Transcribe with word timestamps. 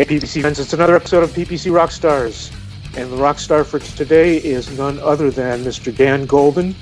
Hey, 0.00 0.18
PPC 0.18 0.40
friends, 0.40 0.58
it's 0.58 0.72
another 0.72 0.96
episode 0.96 1.22
of 1.22 1.30
PPC 1.32 1.70
Rockstars. 1.70 2.50
And 2.96 3.12
the 3.12 3.16
rockstar 3.16 3.66
for 3.66 3.80
today 3.80 4.38
is 4.38 4.78
none 4.78 4.98
other 5.00 5.30
than 5.30 5.62
Mr. 5.62 5.94
Dan 5.94 6.24
Golden, 6.24 6.72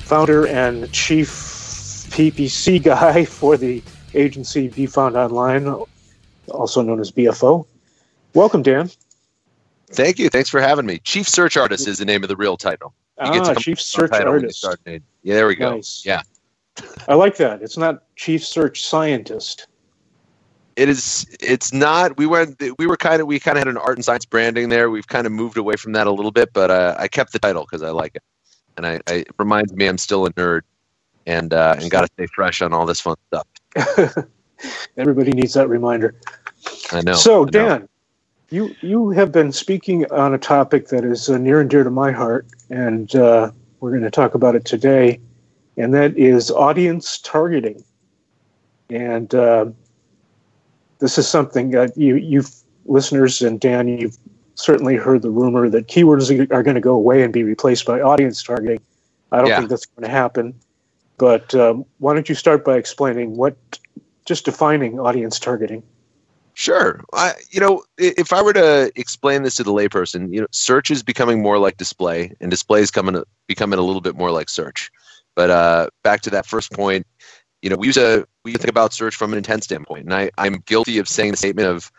founder 0.00 0.48
and 0.48 0.90
chief 0.90 1.28
PPC 1.28 2.82
guy 2.82 3.24
for 3.24 3.56
the 3.56 3.80
agency 4.14 4.66
Be 4.66 4.86
Found 4.86 5.16
Online, 5.16 5.84
also 6.48 6.82
known 6.82 6.98
as 6.98 7.12
BFO. 7.12 7.66
Welcome, 8.34 8.62
Dan. 8.62 8.90
Thank 9.92 10.18
you. 10.18 10.28
Thanks 10.28 10.50
for 10.50 10.60
having 10.60 10.86
me. 10.86 10.98
Chief 11.04 11.28
Search 11.28 11.56
Artist 11.56 11.86
is 11.86 11.98
the 11.98 12.04
name 12.04 12.24
of 12.24 12.28
the 12.28 12.36
real 12.36 12.56
title. 12.56 12.94
You 13.20 13.42
ah, 13.42 13.54
Chief 13.54 13.80
Search 13.80 14.10
Artist. 14.10 14.66
Yeah, 14.84 14.98
there 15.22 15.46
we 15.46 15.54
go. 15.54 15.76
Nice. 15.76 16.04
Yeah. 16.04 16.22
I 17.06 17.14
like 17.14 17.36
that. 17.36 17.62
It's 17.62 17.76
not 17.76 18.02
Chief 18.16 18.44
Search 18.44 18.84
Scientist. 18.84 19.68
It 20.76 20.88
is. 20.88 21.26
It's 21.40 21.72
not. 21.72 22.16
We 22.16 22.26
went. 22.26 22.60
We 22.78 22.86
were 22.86 22.96
kind 22.96 23.20
of. 23.20 23.28
We 23.28 23.38
kind 23.38 23.56
of 23.56 23.60
had 23.60 23.68
an 23.68 23.76
art 23.76 23.96
and 23.96 24.04
science 24.04 24.24
branding 24.24 24.68
there. 24.68 24.90
We've 24.90 25.06
kind 25.06 25.26
of 25.26 25.32
moved 25.32 25.56
away 25.56 25.76
from 25.76 25.92
that 25.92 26.06
a 26.06 26.10
little 26.10 26.32
bit, 26.32 26.52
but 26.52 26.70
uh, 26.70 26.96
I 26.98 27.08
kept 27.08 27.32
the 27.32 27.38
title 27.38 27.62
because 27.62 27.82
I 27.82 27.90
like 27.90 28.16
it, 28.16 28.22
and 28.76 28.86
I, 28.86 29.00
I, 29.06 29.14
it 29.14 29.30
reminds 29.38 29.72
me 29.72 29.86
I'm 29.86 29.98
still 29.98 30.26
a 30.26 30.32
nerd, 30.32 30.62
and 31.26 31.54
uh, 31.54 31.76
and 31.78 31.90
got 31.90 32.02
to 32.02 32.08
stay 32.14 32.26
fresh 32.26 32.60
on 32.60 32.72
all 32.72 32.86
this 32.86 33.00
fun 33.00 33.16
stuff. 33.28 33.46
Everybody 34.96 35.32
needs 35.32 35.54
that 35.54 35.68
reminder. 35.68 36.14
I 36.90 37.02
know. 37.02 37.14
So, 37.14 37.44
Dan, 37.44 37.88
you 38.50 38.74
you 38.80 39.10
have 39.10 39.32
been 39.32 39.52
speaking 39.52 40.10
on 40.10 40.34
a 40.34 40.38
topic 40.38 40.88
that 40.88 41.04
is 41.04 41.28
uh, 41.28 41.38
near 41.38 41.60
and 41.60 41.70
dear 41.70 41.84
to 41.84 41.90
my 41.90 42.10
heart, 42.10 42.46
and 42.70 43.14
uh, 43.14 43.50
we're 43.80 43.90
going 43.90 44.02
to 44.02 44.10
talk 44.10 44.34
about 44.34 44.54
it 44.54 44.64
today, 44.64 45.20
and 45.76 45.94
that 45.94 46.16
is 46.16 46.50
audience 46.50 47.18
targeting. 47.18 47.84
And 48.90 49.34
uh, 49.34 49.66
this 50.98 51.18
is 51.18 51.28
something 51.28 51.70
that 51.70 51.96
you 51.96 52.16
you 52.16 52.44
listeners 52.86 53.42
and 53.42 53.60
Dan, 53.60 53.88
you've 53.88 54.16
certainly 54.54 54.96
heard 54.96 55.22
the 55.22 55.30
rumor 55.30 55.68
that 55.68 55.88
keywords 55.88 56.30
are 56.52 56.62
going 56.62 56.74
to 56.74 56.80
go 56.80 56.94
away 56.94 57.22
and 57.22 57.32
be 57.32 57.42
replaced 57.42 57.86
by 57.86 58.00
audience 58.00 58.42
targeting. 58.42 58.80
I 59.32 59.38
don't 59.38 59.48
yeah. 59.48 59.58
think 59.58 59.70
that's 59.70 59.86
going 59.86 60.04
to 60.04 60.10
happen. 60.10 60.54
But 61.16 61.54
um, 61.54 61.84
why 61.98 62.14
don't 62.14 62.28
you 62.28 62.34
start 62.34 62.64
by 62.64 62.76
explaining 62.76 63.36
what, 63.36 63.56
just 64.26 64.44
defining 64.44 64.98
audience 64.98 65.38
targeting? 65.38 65.82
Sure. 66.54 67.00
I, 67.12 67.32
you 67.50 67.60
know, 67.60 67.82
if 67.98 68.32
I 68.32 68.40
were 68.42 68.52
to 68.52 68.92
explain 68.94 69.42
this 69.42 69.56
to 69.56 69.64
the 69.64 69.72
layperson, 69.72 70.32
you 70.32 70.40
know, 70.40 70.46
search 70.52 70.90
is 70.90 71.02
becoming 71.02 71.42
more 71.42 71.58
like 71.58 71.76
display, 71.76 72.32
and 72.40 72.50
display 72.50 72.80
is 72.80 72.92
coming 72.92 73.20
becoming 73.48 73.78
a 73.78 73.82
little 73.82 74.00
bit 74.00 74.16
more 74.16 74.30
like 74.30 74.48
search. 74.48 74.90
But 75.34 75.50
uh, 75.50 75.88
back 76.04 76.20
to 76.22 76.30
that 76.30 76.46
first 76.46 76.72
point, 76.72 77.06
you 77.60 77.70
know, 77.70 77.76
we 77.76 77.88
use 77.88 77.96
a 77.96 78.24
we 78.44 78.52
think 78.52 78.68
about 78.68 78.92
search 78.92 79.16
from 79.16 79.32
an 79.32 79.38
intent 79.38 79.64
standpoint, 79.64 80.04
and 80.04 80.14
I 80.14 80.30
I'm 80.38 80.62
guilty 80.66 80.98
of 80.98 81.08
saying 81.08 81.32
the 81.32 81.36
statement 81.36 81.68
of, 81.68 81.90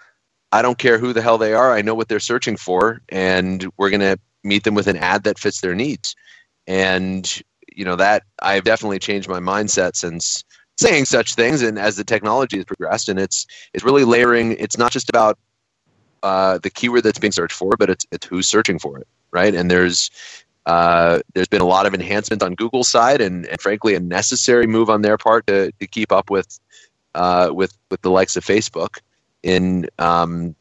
I 0.51 0.61
don't 0.61 0.77
care 0.77 0.97
who 0.97 1.13
the 1.13 1.21
hell 1.21 1.37
they 1.37 1.53
are, 1.53 1.73
I 1.73 1.81
know 1.81 1.95
what 1.95 2.07
they're 2.07 2.19
searching 2.19 2.57
for, 2.57 3.01
and 3.09 3.67
we're 3.77 3.89
gonna 3.89 4.17
meet 4.43 4.63
them 4.63 4.75
with 4.75 4.87
an 4.87 4.97
ad 4.97 5.23
that 5.23 5.39
fits 5.39 5.61
their 5.61 5.75
needs, 5.75 6.15
and 6.67 7.41
you 7.73 7.85
know 7.85 7.95
that 7.95 8.23
I've 8.41 8.63
definitely 8.63 8.99
changed 8.99 9.27
my 9.27 9.39
mindset 9.39 9.95
since 9.95 10.43
saying 10.77 11.05
such 11.05 11.35
things 11.35 11.61
and 11.61 11.79
as 11.79 11.95
the 11.95 12.03
technology 12.03 12.57
has 12.57 12.65
progressed. 12.65 13.09
And 13.09 13.19
it's 13.19 13.45
it's 13.73 13.83
really 13.83 14.03
layering 14.03 14.53
it's 14.53 14.77
not 14.77 14.91
just 14.91 15.09
about 15.09 15.37
uh, 16.23 16.57
the 16.57 16.69
keyword 16.69 17.03
that's 17.03 17.19
being 17.19 17.31
searched 17.31 17.55
for 17.55 17.75
but 17.77 17.89
it's 17.89 18.05
it's 18.11 18.25
who's 18.25 18.47
searching 18.47 18.79
for 18.79 18.97
it 18.97 19.07
right? 19.35 19.53
And 19.53 19.69
there's 19.69 20.09
uh, 20.65 21.19
there's 21.33 21.47
been 21.47 21.61
a 21.61 21.67
lot 21.67 21.85
of 21.85 21.93
enhancement 21.93 22.41
on 22.41 22.55
Google's 22.55 22.89
side 22.89 23.21
and, 23.21 23.45
and 23.45 23.61
frankly 23.61 23.95
a 23.95 23.99
necessary 23.99 24.67
move 24.67 24.89
on 24.89 25.01
their 25.01 25.17
part 25.17 25.45
to, 25.47 25.71
to 25.79 25.87
keep 25.87 26.11
up 26.11 26.29
with 26.29 26.59
uh, 27.13 27.49
with 27.53 27.77
with 27.89 28.01
the 28.01 28.09
likes 28.09 28.35
of 28.35 28.43
Facebook 28.43 28.97
in 29.43 29.87
um, 29.99 30.55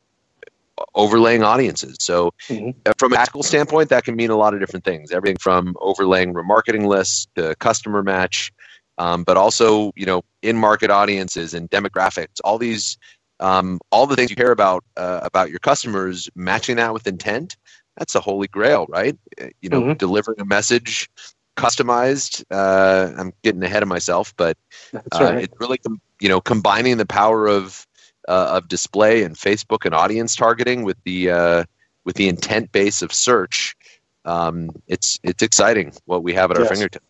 overlaying 0.95 1.43
audiences. 1.43 1.97
So, 2.01 2.35
mm-hmm. 2.49 2.71
From 2.99 3.13
a 3.13 3.17
tactical 3.17 3.43
standpoint, 3.43 3.89
that 3.89 4.05
can 4.05 4.15
mean 4.15 4.31
a 4.31 4.37
lot 4.37 4.55
of 4.55 4.61
different 4.61 4.85
things. 4.85 5.11
Everything 5.11 5.39
from 5.41 5.75
overlaying 5.81 6.35
remarketing 6.35 6.87
lists 6.87 7.27
to 7.37 7.55
customer 7.57 8.03
match 8.03 8.53
um, 8.99 9.25
but 9.25 9.37
also 9.37 9.93
you 9.97 10.07
know 10.07 10.23
in 10.43 10.57
market 10.57 10.91
audiences 10.91 11.55
and 11.55 11.71
demographics 11.71 12.41
all 12.45 12.59
these 12.59 12.99
um, 13.41 13.81
all 13.91 14.07
the 14.07 14.17
things 14.17 14.31
you 14.31 14.37
care 14.37 14.53
about 14.53 14.85
uh, 14.97 15.21
about 15.23 15.51
your 15.51 15.59
customers 15.59 16.29
matching 16.35 16.77
that 16.77 16.93
with 16.93 17.07
intent 17.07 17.57
that's 17.97 18.13
the 18.13 18.21
holy 18.21 18.49
grail 18.49 18.87
right 18.89 19.17
uh, 19.41 19.47
you 19.61 19.69
know 19.69 19.81
mm-hmm. 19.81 19.93
delivering 19.95 20.41
a 20.41 20.45
message 20.45 21.11
customized 21.57 22.45
uh, 22.51 23.13
i'm 23.19 23.33
getting 23.43 23.63
ahead 23.63 23.83
of 23.83 23.89
myself 23.89 24.35
but 24.37 24.57
uh, 24.95 25.01
right. 25.21 25.45
it's 25.45 25.61
really 25.61 25.79
com- 25.79 26.01
you 26.21 26.29
know 26.29 26.41
combining 26.41 26.97
the 26.97 27.07
power 27.07 27.47
of 27.47 27.87
uh, 28.29 28.57
of 28.57 28.69
display 28.69 29.23
and 29.23 29.37
facebook 29.37 29.85
and 29.85 29.95
audience 29.95 30.35
targeting 30.35 30.83
with 30.83 30.97
the 31.05 31.31
uh, 31.31 31.65
with 32.05 32.17
the 32.17 32.29
intent 32.29 32.71
base 32.73 33.03
of 33.03 33.13
search 33.13 33.77
um, 34.25 34.71
it's 34.89 35.21
it's 35.23 35.43
exciting 35.43 35.93
what 36.07 36.23
we 36.23 36.33
have 36.33 36.51
at 36.51 36.59
yes. 36.59 36.67
our 36.67 36.75
fingertips 36.75 37.07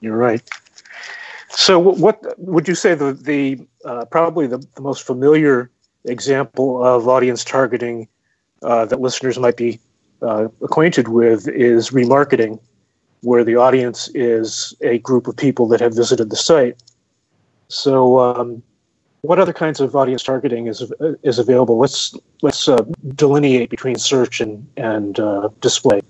you're 0.00 0.16
right 0.16 0.42
so, 1.56 1.78
what 1.78 2.38
would 2.38 2.68
you 2.68 2.74
say 2.74 2.94
the 2.94 3.12
the 3.12 3.66
uh, 3.84 4.04
probably 4.06 4.46
the, 4.46 4.58
the, 4.74 4.82
most 4.82 5.04
familiar 5.04 5.70
example 6.04 6.84
of 6.84 7.08
audience 7.08 7.44
targeting 7.44 8.08
uh, 8.62 8.84
that 8.86 9.00
listeners 9.00 9.38
might 9.38 9.56
be 9.56 9.80
uh, 10.22 10.48
acquainted 10.62 11.08
with 11.08 11.48
is 11.48 11.90
remarketing, 11.90 12.60
where 13.22 13.44
the 13.44 13.56
audience 13.56 14.08
is 14.14 14.74
a 14.80 14.98
group 14.98 15.26
of 15.26 15.36
people 15.36 15.66
that 15.68 15.80
have 15.80 15.94
visited 15.94 16.30
the 16.30 16.36
site. 16.36 16.82
So, 17.68 18.18
um, 18.20 18.62
what 19.22 19.38
other 19.38 19.52
kinds 19.52 19.80
of 19.80 19.94
audience 19.96 20.22
targeting 20.22 20.66
is 20.66 20.92
is 21.22 21.38
available? 21.38 21.78
Let's 21.78 22.14
let's 22.42 22.68
uh, 22.68 22.84
delineate 23.14 23.70
between 23.70 23.96
search 23.96 24.40
and 24.40 24.66
and 24.76 25.18
uh, 25.18 25.48
display. 25.60 26.00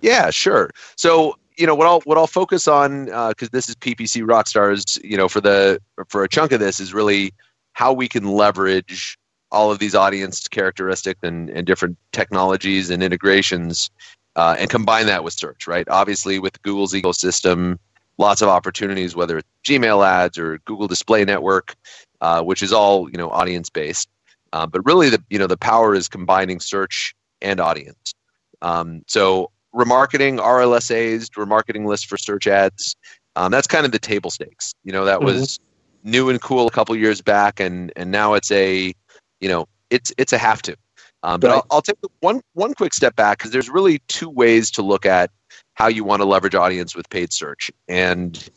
Yeah, 0.00 0.30
sure. 0.30 0.70
So 0.96 1.36
you 1.56 1.66
know 1.66 1.74
what 1.74 1.86
I'll 1.86 2.00
what 2.00 2.16
I'll 2.18 2.26
focus 2.26 2.66
on 2.68 3.06
because 3.06 3.48
uh, 3.48 3.52
this 3.52 3.68
is 3.68 3.74
PPC 3.76 4.22
Rockstars. 4.22 5.02
You 5.04 5.16
know, 5.16 5.28
for 5.28 5.40
the 5.40 5.80
for 6.08 6.24
a 6.24 6.28
chunk 6.28 6.52
of 6.52 6.60
this 6.60 6.80
is 6.80 6.94
really 6.94 7.32
how 7.72 7.92
we 7.92 8.08
can 8.08 8.24
leverage 8.24 9.18
all 9.52 9.70
of 9.70 9.78
these 9.78 9.94
audience 9.94 10.48
characteristics 10.48 11.20
and, 11.22 11.50
and 11.50 11.66
different 11.66 11.96
technologies 12.12 12.90
and 12.90 13.02
integrations 13.02 13.90
uh, 14.34 14.56
and 14.58 14.70
combine 14.70 15.06
that 15.06 15.24
with 15.24 15.34
search. 15.34 15.66
Right. 15.66 15.88
Obviously, 15.88 16.38
with 16.38 16.60
Google's 16.62 16.92
ecosystem, 16.92 17.78
lots 18.18 18.42
of 18.42 18.48
opportunities, 18.48 19.14
whether 19.14 19.38
it's 19.38 19.48
Gmail 19.64 20.06
ads 20.06 20.38
or 20.38 20.58
Google 20.64 20.88
Display 20.88 21.24
Network, 21.24 21.74
uh, 22.20 22.42
which 22.42 22.62
is 22.62 22.72
all 22.72 23.10
you 23.10 23.16
know 23.16 23.30
audience 23.30 23.70
based. 23.70 24.08
Uh, 24.52 24.66
but 24.66 24.84
really, 24.84 25.10
the 25.10 25.22
you 25.30 25.38
know 25.38 25.46
the 25.46 25.56
power 25.56 25.94
is 25.94 26.08
combining 26.08 26.60
search 26.60 27.14
and 27.42 27.60
audience. 27.60 28.14
Um, 28.62 29.02
so 29.06 29.50
remarketing 29.74 30.38
RLSAs, 30.38 31.30
remarketing 31.30 31.86
lists 31.86 32.06
for 32.06 32.16
search 32.16 32.46
ads. 32.46 32.96
Um, 33.36 33.52
that's 33.52 33.66
kind 33.66 33.84
of 33.84 33.92
the 33.92 33.98
table 33.98 34.30
stakes. 34.30 34.72
You 34.84 34.92
know, 34.92 35.04
that 35.04 35.18
mm-hmm. 35.18 35.26
was 35.26 35.58
new 36.04 36.30
and 36.30 36.40
cool 36.40 36.66
a 36.66 36.70
couple 36.70 36.96
years 36.96 37.20
back, 37.20 37.60
and 37.60 37.92
and 37.96 38.10
now 38.10 38.34
it's 38.34 38.50
a, 38.50 38.94
you 39.40 39.48
know, 39.48 39.66
it's 39.90 40.12
it's 40.18 40.32
a 40.32 40.38
have 40.38 40.62
to. 40.62 40.76
Um, 41.22 41.40
but 41.40 41.48
right. 41.48 41.56
I'll, 41.56 41.66
I'll, 41.70 41.82
take 41.82 41.96
one 42.20 42.40
one 42.54 42.74
quick 42.74 42.94
step 42.94 43.16
back 43.16 43.38
because 43.38 43.50
there's 43.50 43.68
really 43.68 44.00
two 44.06 44.28
ways 44.28 44.70
to 44.72 44.82
look 44.82 45.06
at 45.06 45.30
how 45.74 45.88
you 45.88 46.04
want 46.04 46.22
to 46.22 46.26
leverage 46.26 46.54
audience 46.54 46.94
with 46.94 47.08
paid 47.10 47.32
search, 47.32 47.70
and 47.88 48.48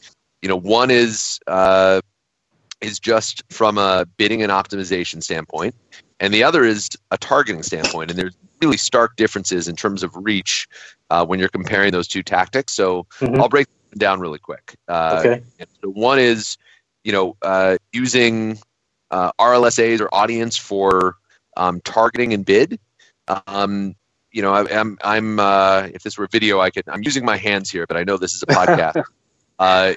you 0.41 0.49
know, 0.49 0.55
one 0.55 0.91
is 0.91 1.39
uh, 1.47 2.01
is 2.81 2.99
just 2.99 3.43
from 3.49 3.77
a 3.77 4.05
bidding 4.17 4.41
and 4.41 4.51
optimization 4.51 5.23
standpoint, 5.23 5.75
and 6.19 6.33
the 6.33 6.43
other 6.43 6.63
is 6.63 6.89
a 7.11 7.17
targeting 7.17 7.63
standpoint. 7.63 8.11
And 8.11 8.19
there's 8.19 8.35
really 8.61 8.77
stark 8.77 9.15
differences 9.15 9.67
in 9.67 9.75
terms 9.75 10.03
of 10.03 10.15
reach 10.15 10.67
uh, 11.09 11.25
when 11.25 11.39
you're 11.39 11.49
comparing 11.49 11.91
those 11.91 12.07
two 12.07 12.23
tactics. 12.23 12.73
So 12.73 13.07
mm-hmm. 13.19 13.39
I'll 13.41 13.49
break 13.49 13.67
down 13.97 14.19
really 14.19 14.39
quick. 14.39 14.75
Uh, 14.87 15.17
okay. 15.19 15.43
So 15.81 15.89
one 15.89 16.19
is, 16.19 16.57
you 17.03 17.11
know, 17.11 17.35
uh, 17.41 17.77
using 17.93 18.59
uh, 19.11 19.31
RLSAs 19.39 20.01
or 20.01 20.13
audience 20.13 20.57
for 20.57 21.15
um, 21.57 21.81
targeting 21.81 22.33
and 22.33 22.45
bid. 22.45 22.79
Um, 23.47 23.95
you 24.31 24.41
know, 24.41 24.53
I, 24.53 24.61
am 24.61 24.97
I'm, 25.03 25.39
I'm 25.39 25.39
uh, 25.39 25.89
if 25.93 26.03
this 26.03 26.17
were 26.17 26.27
video, 26.27 26.59
I 26.59 26.69
could. 26.69 26.87
I'm 26.87 27.03
using 27.03 27.25
my 27.25 27.37
hands 27.37 27.69
here, 27.69 27.85
but 27.87 27.97
I 27.97 28.03
know 28.03 28.17
this 28.17 28.33
is 28.33 28.43
a 28.43 28.47
podcast. 28.47 29.03
Uh, 29.59 29.93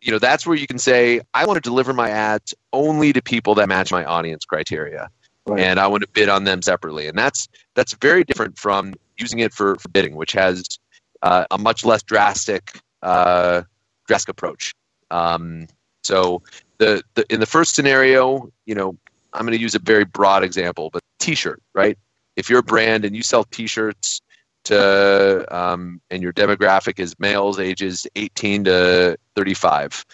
you 0.00 0.10
know, 0.10 0.18
that's 0.18 0.46
where 0.46 0.56
you 0.56 0.66
can 0.66 0.78
say, 0.78 1.20
I 1.34 1.44
want 1.46 1.56
to 1.56 1.60
deliver 1.60 1.92
my 1.92 2.10
ads 2.10 2.54
only 2.72 3.12
to 3.12 3.22
people 3.22 3.54
that 3.56 3.68
match 3.68 3.92
my 3.92 4.04
audience 4.04 4.44
criteria. 4.44 5.10
right. 5.46 5.60
and 5.60 5.78
I 5.78 5.86
want 5.86 6.02
to 6.02 6.08
bid 6.08 6.28
on 6.28 6.44
them 6.44 6.62
separately. 6.62 7.06
And 7.06 7.16
that's 7.16 7.48
that's 7.74 7.94
very 7.94 8.24
different 8.24 8.58
from 8.58 8.94
using 9.18 9.40
it 9.40 9.52
for, 9.52 9.76
for 9.76 9.88
bidding, 9.90 10.16
which 10.16 10.32
has 10.32 10.78
uh, 11.22 11.44
a 11.50 11.58
much 11.58 11.84
less 11.84 12.02
drastic 12.02 12.80
uh, 13.02 13.62
drastic 14.06 14.30
approach. 14.30 14.74
Um, 15.10 15.66
so 16.02 16.42
the, 16.82 17.02
the 17.14 17.32
in 17.32 17.40
the 17.40 17.46
first 17.46 17.74
scenario, 17.74 18.50
you 18.66 18.74
know, 18.74 18.96
I'm 19.32 19.46
going 19.46 19.56
to 19.56 19.62
use 19.62 19.74
a 19.74 19.78
very 19.78 20.04
broad 20.04 20.42
example, 20.42 20.90
but 20.92 21.02
T-shirt, 21.20 21.62
right? 21.74 21.96
If 22.36 22.50
you're 22.50 22.58
a 22.58 22.64
brand 22.64 23.04
and 23.04 23.14
you 23.14 23.22
sell 23.22 23.44
T-shirts 23.44 24.20
to 24.64 25.46
um, 25.56 26.00
and 26.10 26.22
your 26.22 26.32
demographic 26.32 26.98
is 26.98 27.18
males 27.18 27.58
ages 27.58 28.06
18 28.16 28.64
to 28.64 29.16
35 29.36 30.04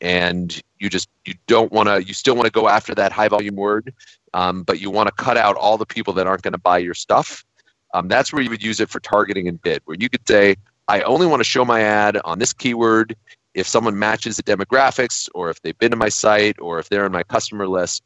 and 0.00 0.60
you 0.78 0.90
just 0.90 1.08
you 1.24 1.34
don't 1.46 1.72
want 1.72 1.88
to 1.88 2.02
you 2.04 2.12
still 2.12 2.34
want 2.34 2.44
to 2.44 2.52
go 2.52 2.68
after 2.68 2.94
that 2.94 3.12
high 3.12 3.28
volume 3.28 3.56
word 3.56 3.94
um, 4.34 4.62
but 4.62 4.78
you 4.78 4.90
want 4.90 5.06
to 5.06 5.14
cut 5.14 5.38
out 5.38 5.56
all 5.56 5.78
the 5.78 5.86
people 5.86 6.12
that 6.12 6.26
aren't 6.26 6.42
going 6.42 6.52
to 6.52 6.58
buy 6.58 6.76
your 6.76 6.92
stuff 6.92 7.44
um, 7.94 8.08
that's 8.08 8.30
where 8.30 8.42
you 8.42 8.50
would 8.50 8.62
use 8.62 8.78
it 8.78 8.90
for 8.90 9.00
targeting 9.00 9.48
and 9.48 9.62
bid 9.62 9.80
where 9.86 9.96
you 9.98 10.10
could 10.10 10.26
say 10.28 10.54
i 10.88 11.00
only 11.02 11.26
want 11.26 11.40
to 11.40 11.44
show 11.44 11.64
my 11.64 11.80
ad 11.80 12.18
on 12.26 12.38
this 12.38 12.52
keyword 12.52 13.16
if 13.54 13.66
someone 13.66 13.98
matches 13.98 14.36
the 14.36 14.42
demographics 14.42 15.28
or 15.34 15.50
if 15.50 15.62
they've 15.62 15.78
been 15.78 15.90
to 15.90 15.96
my 15.96 16.08
site 16.08 16.56
or 16.60 16.78
if 16.78 16.88
they're 16.88 17.04
on 17.04 17.12
my 17.12 17.22
customer 17.22 17.68
list 17.68 18.02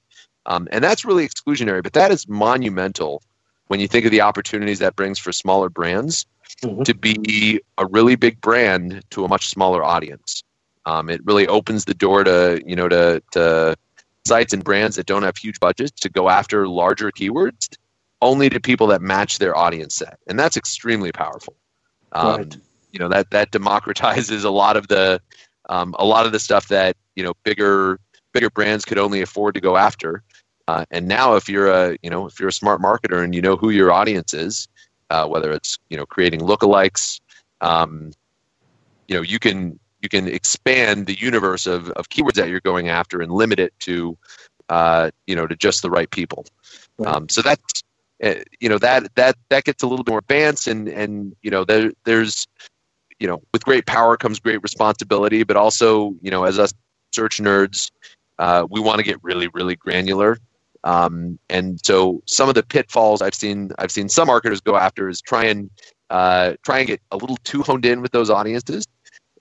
um, 0.47 0.69
and 0.71 0.83
that's 0.85 1.05
really 1.05 1.27
exclusionary 1.27 1.83
but 1.83 1.93
that 1.93 2.11
is 2.11 2.29
monumental 2.29 3.23
when 3.69 3.81
you 3.81 3.89
think 3.89 4.05
of 4.05 4.11
the 4.11 4.21
opportunities 4.21 4.81
that 4.81 4.97
brings 4.97 5.19
for 5.19 5.33
smaller 5.33 5.69
brands 5.69 6.27
mm-hmm. 6.63 6.83
to 6.83 6.95
be 6.95 7.61
a 7.79 7.87
really 7.87 8.17
big 8.17 8.41
brand 8.41 9.03
to 9.11 9.25
a 9.25 9.29
much 9.29 9.49
smaller 9.49 9.85
audience. 9.85 10.43
Um, 10.87 11.09
it 11.11 11.21
really 11.25 11.47
opens 11.47 11.85
the 11.85 11.95
door 11.95 12.25
to 12.25 12.63
you 12.67 12.75
know 12.75 12.89
to, 12.89 13.23
to 13.33 13.77
sites 14.27 14.53
and 14.53 14.65
brands 14.65 14.97
that 14.97 15.07
don't 15.07 15.23
have 15.23 15.37
huge 15.37 15.61
budgets 15.61 16.01
to 16.01 16.09
go 16.09 16.29
after 16.29 16.67
larger 16.67 17.11
keywords 17.11 17.77
only 18.21 18.49
to 18.51 18.59
people 18.59 18.89
that 18.89 19.01
match 19.01 19.39
their 19.39 19.57
audience 19.57 19.95
set, 19.95 20.19
and 20.27 20.39
that's 20.39 20.57
extremely 20.57 21.13
powerful. 21.13 21.55
Um, 22.13 22.37
right. 22.37 22.57
You 22.93 22.99
know 22.99 23.09
that 23.09 23.31
that 23.31 23.51
democratizes 23.51 24.45
a 24.45 24.51
lot 24.51 24.77
of 24.77 24.89
the 24.89 25.21
um, 25.69 25.95
a 25.99 26.05
lot 26.05 26.27
of 26.27 26.33
the 26.33 26.39
stuff 26.39 26.69
that 26.69 26.97
you 27.17 27.23
know 27.23 27.35
bigger 27.45 27.99
bigger 28.33 28.51
brands 28.51 28.85
could 28.85 28.99
only 28.99 29.21
afford 29.21 29.55
to 29.55 29.61
go 29.61 29.77
after. 29.77 30.23
Uh, 30.67 30.85
and 30.91 31.09
now, 31.09 31.35
if 31.35 31.49
you're 31.49 31.69
a 31.69 31.97
you 32.03 32.11
know 32.11 32.27
if 32.27 32.39
you're 32.39 32.51
a 32.51 32.53
smart 32.53 32.81
marketer 32.81 33.25
and 33.25 33.35
you 33.35 33.43
know 33.43 33.57
who 33.57 33.71
your 33.71 33.91
audience 33.91 34.35
is, 34.35 34.69
uh, 35.11 35.27
whether 35.27 35.51
it's 35.51 35.79
you 35.89 35.97
know 35.97 36.07
creating 36.07 36.41
lookalikes, 36.41 37.21
um, 37.61 38.13
you 39.09 39.17
know 39.17 39.23
you 39.23 39.39
can 39.39 39.79
you 40.03 40.09
can 40.09 40.29
expand 40.29 41.07
the 41.07 41.19
universe 41.19 41.67
of, 41.67 41.91
of 41.93 42.09
keywords 42.09 42.35
that 42.35 42.49
you're 42.49 42.61
going 42.61 42.89
after 42.89 43.21
and 43.21 43.33
limit 43.33 43.59
it 43.59 43.73
to 43.81 44.17
uh, 44.69 45.11
you 45.27 45.35
know 45.35 45.47
to 45.47 45.57
just 45.57 45.83
the 45.83 45.91
right 45.91 46.11
people. 46.11 46.45
Um, 47.07 47.29
so 47.29 47.43
that's 47.43 47.83
uh, 48.23 48.35
you 48.61 48.69
know 48.69 48.79
that 48.79 49.15
that 49.15 49.37
that 49.49 49.65
gets 49.65 49.83
a 49.83 49.87
little 49.87 50.05
bit 50.05 50.11
more 50.11 50.19
advanced 50.19 50.67
and 50.67 50.89
and 50.89 51.35
you 51.43 51.51
know 51.51 51.65
there 51.65 51.93
there's 52.05 52.47
you 53.21 53.27
know 53.27 53.43
with 53.53 53.65
great 53.65 53.87
power 53.87 54.17
comes 54.17 54.41
great 54.41 54.63
responsibility, 54.63 55.43
but 55.45 55.57
also 55.57 56.15
you 56.23 56.31
know 56.31 56.45
as 56.45 56.59
us 56.59 56.73
search 57.13 57.39
nerds, 57.39 57.91
uh, 58.39 58.67
we 58.71 58.81
want 58.81 58.99
to 58.99 59.05
get 59.05 59.19
really 59.23 59.49
really 59.49 59.77
granular. 59.77 60.39
Um, 60.85 61.39
and 61.51 61.81
so 61.85 62.23
some 62.27 62.49
of 62.49 62.55
the 62.55 62.63
pitfalls 62.63 63.21
I've 63.21 63.35
seen 63.35 63.73
I've 63.79 63.91
seen 63.91 64.09
some 64.09 64.29
marketers 64.29 64.61
go 64.61 64.77
after 64.77 65.09
is 65.09 65.21
try 65.21 65.45
and 65.45 65.71
uh, 66.11 66.55
try 66.65 66.79
and 66.79 66.87
get 66.87 67.01
a 67.11 67.17
little 67.17 67.37
too 67.45 67.63
honed 67.63 67.85
in 67.85 68.01
with 68.01 68.13
those 68.13 68.31
audiences 68.31 68.87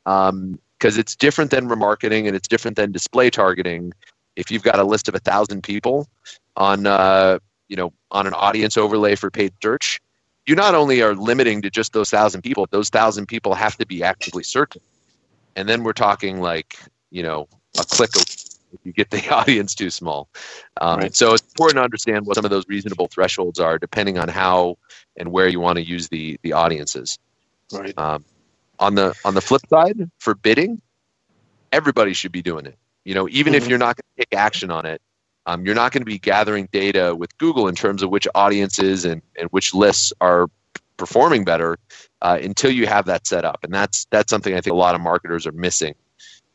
because 0.04 0.30
um, 0.30 0.60
it's 0.82 1.16
different 1.16 1.52
than 1.52 1.70
remarketing 1.70 2.28
and 2.28 2.36
it's 2.36 2.48
different 2.48 2.78
than 2.78 2.92
display 2.92 3.30
targeting. 3.30 3.94
If 4.36 4.52
you've 4.52 4.64
got 4.64 4.80
a 4.80 4.84
list 4.84 5.08
of 5.08 5.16
a 5.16 5.20
thousand 5.20 5.64
people 5.64 6.08
on 6.56 6.88
uh, 6.88 7.40
you 7.68 7.76
know 7.76 7.94
on 8.12 8.26
an 8.26 8.34
audience 8.34 8.78
overlay 8.78 9.16
for 9.16 9.30
paid 9.30 9.54
search, 9.62 10.00
you 10.48 10.56
not 10.56 10.76
only 10.76 11.02
are 11.02 11.14
limiting 11.14 11.62
to 11.62 11.70
just 11.70 11.94
those 11.94 12.10
thousand 12.10 12.42
people, 12.42 12.68
those 12.72 12.90
thousand 12.90 13.28
people 13.28 13.54
have 13.54 13.76
to 13.78 13.86
be 13.86 14.02
actively 14.02 14.44
searching, 14.44 14.82
and 15.56 15.68
then 15.68 15.84
we're 15.84 15.94
talking 15.94 16.42
like 16.42 16.80
you 17.12 17.22
know 17.22 17.48
a 17.78 17.84
click 17.84 18.12
if 18.16 18.80
you 18.84 18.94
get 18.94 19.10
the 19.12 19.28
audience 19.34 19.76
too 19.76 19.90
small. 19.90 20.30
Um, 20.82 21.00
right. 21.00 21.16
So 21.16 21.34
it's 21.34 21.48
important 21.48 21.78
to 21.78 21.84
understand 21.84 22.26
what 22.26 22.36
some 22.36 22.46
of 22.46 22.52
those 22.52 22.68
reasonable 22.68 23.08
thresholds 23.08 23.60
are, 23.60 23.78
depending 23.78 24.18
on 24.18 24.30
how 24.30 24.78
and 25.18 25.32
where 25.32 25.48
you 25.48 25.60
want 25.60 25.78
to 25.78 25.84
use 25.84 26.08
the 26.10 26.40
the 26.42 26.54
audiences. 26.54 27.20
Right. 27.72 27.98
Um, 27.98 28.24
on 28.80 28.96
the 28.96 29.16
on 29.26 29.34
the 29.34 29.42
flip 29.42 29.62
side, 29.70 30.10
for 30.20 30.34
bidding, 30.36 30.82
everybody 31.72 32.14
should 32.14 32.32
be 32.32 32.42
doing 32.42 32.66
it. 32.66 32.78
You 33.04 33.16
know, 33.16 33.28
even 33.30 33.54
mm-hmm. 33.54 33.64
if 33.64 33.70
you're 33.70 33.78
not 33.78 33.98
going 33.98 34.04
to 34.18 34.26
take 34.26 34.40
action 34.40 34.72
on 34.72 34.86
it, 34.86 35.02
um, 35.48 35.66
you're 35.66 35.76
not 35.76 35.94
going 35.94 36.02
to 36.02 36.06
be 36.06 36.20
gathering 36.20 36.68
data 36.72 37.16
with 37.16 37.36
Google 37.38 37.68
in 37.68 37.74
terms 37.74 38.04
of 38.04 38.10
which 38.10 38.28
audiences 38.36 39.06
and, 39.06 39.22
and 39.40 39.48
which 39.50 39.74
lists 39.74 40.12
are 40.20 40.48
performing 40.98 41.46
better 41.46 41.80
uh, 42.22 42.38
until 42.42 42.70
you 42.70 42.86
have 42.86 43.06
that 43.06 43.26
set 43.26 43.46
up. 43.46 43.60
And 43.64 43.74
that's 43.74 44.06
that's 44.12 44.30
something 44.30 44.54
I 44.54 44.62
think 44.62 44.74
a 44.74 44.78
lot 44.78 44.94
of 44.94 45.02
marketers 45.02 45.48
are 45.48 45.54
missing. 45.54 45.96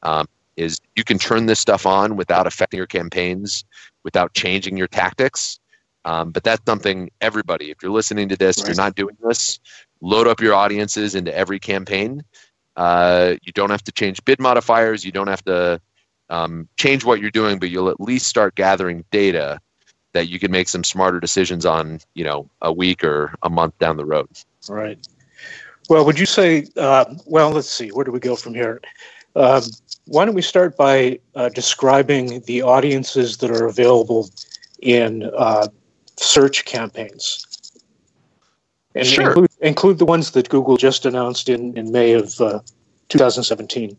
Um, 0.02 0.26
is 0.56 0.78
you 0.94 1.04
can 1.04 1.18
turn 1.18 1.46
this 1.46 1.58
stuff 1.58 1.86
on 1.86 2.16
without 2.16 2.46
affecting 2.46 2.76
your 2.76 2.86
campaigns, 2.86 3.64
without 4.04 4.34
changing 4.34 4.76
your 4.76 4.88
tactics. 4.88 5.58
Um, 6.04 6.30
but 6.30 6.44
that's 6.44 6.62
something 6.66 7.10
everybody, 7.22 7.70
if 7.70 7.78
you're 7.82 7.92
listening 7.92 8.28
to 8.28 8.36
this, 8.36 8.58
right. 8.58 8.66
you're 8.66 8.76
not 8.76 8.94
doing 8.94 9.16
this, 9.26 9.60
load 10.02 10.26
up 10.26 10.40
your 10.40 10.52
audiences 10.52 11.14
into 11.14 11.34
every 11.34 11.58
campaign. 11.58 12.22
Uh, 12.76 13.36
you 13.42 13.52
don't 13.52 13.70
have 13.70 13.84
to 13.84 13.92
change 13.92 14.22
bid 14.26 14.38
modifiers. 14.40 15.04
You 15.04 15.12
don't 15.12 15.28
have 15.28 15.44
to 15.44 15.80
um, 16.32 16.66
change 16.76 17.04
what 17.04 17.20
you're 17.20 17.30
doing, 17.30 17.58
but 17.58 17.70
you'll 17.70 17.90
at 17.90 18.00
least 18.00 18.26
start 18.26 18.54
gathering 18.54 19.04
data 19.10 19.60
that 20.14 20.28
you 20.28 20.38
can 20.38 20.50
make 20.50 20.68
some 20.68 20.82
smarter 20.82 21.20
decisions 21.20 21.66
on, 21.66 22.00
you 22.14 22.24
know, 22.24 22.48
a 22.62 22.72
week 22.72 23.04
or 23.04 23.34
a 23.42 23.50
month 23.50 23.78
down 23.78 23.98
the 23.98 24.04
road. 24.04 24.28
Right. 24.68 24.98
Well, 25.90 26.06
would 26.06 26.18
you 26.18 26.26
say, 26.26 26.66
uh, 26.76 27.04
well, 27.26 27.50
let's 27.50 27.68
see, 27.68 27.90
where 27.90 28.04
do 28.04 28.12
we 28.12 28.18
go 28.18 28.34
from 28.34 28.54
here? 28.54 28.80
Um, 29.36 29.62
why 30.06 30.24
don't 30.24 30.34
we 30.34 30.42
start 30.42 30.76
by 30.76 31.18
uh, 31.34 31.50
describing 31.50 32.40
the 32.40 32.62
audiences 32.62 33.36
that 33.38 33.50
are 33.50 33.66
available 33.66 34.30
in 34.80 35.30
uh, 35.36 35.68
search 36.16 36.64
campaigns? 36.64 37.46
And 38.94 39.06
sure. 39.06 39.28
include, 39.28 39.50
include, 39.60 39.98
the 39.98 40.04
ones 40.06 40.30
that 40.32 40.48
Google 40.48 40.76
just 40.76 41.06
announced 41.06 41.48
in, 41.48 41.76
in 41.76 41.92
May 41.92 42.12
of 42.12 42.40
uh, 42.40 42.60
2017. 43.08 43.96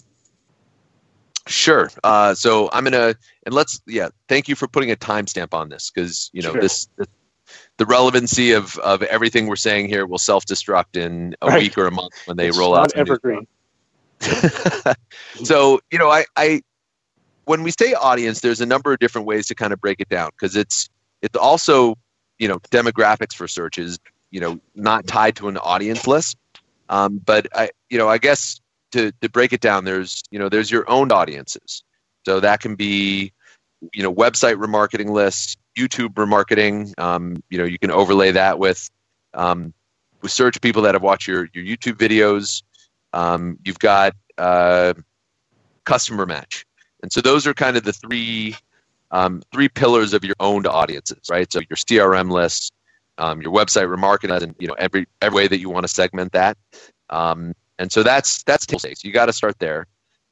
Sure. 1.47 1.89
Uh, 2.03 2.33
so 2.33 2.69
I'm 2.71 2.83
gonna 2.83 3.15
and 3.45 3.53
let's 3.53 3.81
yeah. 3.85 4.09
Thank 4.29 4.47
you 4.47 4.55
for 4.55 4.67
putting 4.67 4.91
a 4.91 4.95
timestamp 4.95 5.53
on 5.53 5.69
this 5.69 5.91
because 5.91 6.29
you 6.33 6.41
know 6.41 6.53
sure. 6.53 6.61
this, 6.61 6.87
this, 6.97 7.07
the 7.77 7.85
relevancy 7.85 8.53
of 8.53 8.77
of 8.77 9.03
everything 9.03 9.47
we're 9.47 9.55
saying 9.57 9.89
here 9.89 10.05
will 10.05 10.17
self 10.17 10.45
destruct 10.45 10.95
in 10.95 11.35
a 11.41 11.47
right. 11.47 11.61
week 11.61 11.77
or 11.77 11.87
a 11.87 11.91
month 11.91 12.13
when 12.25 12.37
they 12.37 12.47
it's 12.47 12.57
roll 12.57 12.75
out. 12.75 12.95
Evergreen. 12.95 13.45
so 15.43 15.81
you 15.91 15.99
know, 15.99 16.09
I, 16.09 16.25
I 16.37 16.61
when 17.45 17.63
we 17.63 17.71
say 17.71 17.93
audience, 17.93 18.39
there's 18.39 18.61
a 18.61 18.65
number 18.65 18.93
of 18.93 18.99
different 18.99 19.27
ways 19.27 19.47
to 19.47 19.55
kind 19.55 19.73
of 19.73 19.81
break 19.81 19.99
it 19.99 20.09
down 20.09 20.29
because 20.31 20.55
it's 20.55 20.89
it's 21.21 21.37
also 21.37 21.97
you 22.39 22.47
know 22.47 22.59
demographics 22.71 23.33
for 23.33 23.47
searches 23.47 23.99
you 24.31 24.39
know 24.39 24.59
not 24.75 25.05
tied 25.07 25.35
to 25.37 25.47
an 25.49 25.57
audience 25.57 26.07
list, 26.07 26.37
um, 26.89 27.21
but 27.25 27.47
I 27.53 27.71
you 27.89 27.97
know 27.97 28.07
I 28.07 28.17
guess 28.17 28.61
to 28.93 29.11
to 29.21 29.29
break 29.29 29.53
it 29.53 29.61
down, 29.61 29.85
there's 29.85 30.23
you 30.31 30.39
know 30.39 30.49
there's 30.49 30.71
your 30.71 30.89
own 30.89 31.11
audiences, 31.11 31.83
so 32.25 32.39
that 32.39 32.61
can 32.61 32.75
be 32.75 33.33
you 33.91 34.03
know 34.03 34.13
website 34.13 34.55
remarketing 34.55 35.09
lists, 35.09 35.57
YouTube 35.77 36.13
remarketing. 36.13 36.97
Um, 36.99 37.43
you 37.49 37.57
know 37.57 37.65
you 37.65 37.79
can 37.79 37.91
overlay 37.91 38.31
that 38.31 38.59
with 38.59 38.89
um, 39.33 39.73
with 40.21 40.31
search 40.31 40.61
people 40.61 40.81
that 40.83 40.95
have 40.95 41.03
watched 41.03 41.27
your 41.27 41.49
your 41.53 41.65
YouTube 41.65 41.97
videos. 41.97 42.63
Um, 43.11 43.57
you've 43.65 43.79
got 43.79 44.13
uh, 44.37 44.93
customer 45.85 46.25
match, 46.25 46.65
and 47.01 47.11
so 47.11 47.19
those 47.19 47.45
are 47.45 47.53
kind 47.53 47.75
of 47.75 47.83
the 47.83 47.93
three 47.93 48.55
um, 49.11 49.41
three 49.51 49.69
pillars 49.69 50.13
of 50.13 50.23
your 50.23 50.35
owned 50.39 50.67
audiences, 50.67 51.29
right? 51.29 51.51
So 51.51 51.59
your 51.69 51.77
CRM 51.77 52.31
list, 52.31 52.73
um, 53.17 53.41
your 53.41 53.53
website 53.53 53.87
remarketing, 53.93 54.41
and 54.41 54.55
you 54.59 54.67
know 54.67 54.75
every 54.77 55.07
every 55.21 55.35
way 55.35 55.47
that 55.47 55.59
you 55.59 55.69
want 55.69 55.83
to 55.83 55.87
segment 55.87 56.31
that. 56.33 56.57
Um, 57.09 57.53
and 57.83 57.91
so 57.91 58.01
that's 58.01 58.43
that's 58.43 58.65
table 58.65 58.79
stakes. 58.79 59.03
You 59.03 59.11
got 59.11 59.25
to 59.25 59.33
start 59.33 59.59
there. 59.59 59.87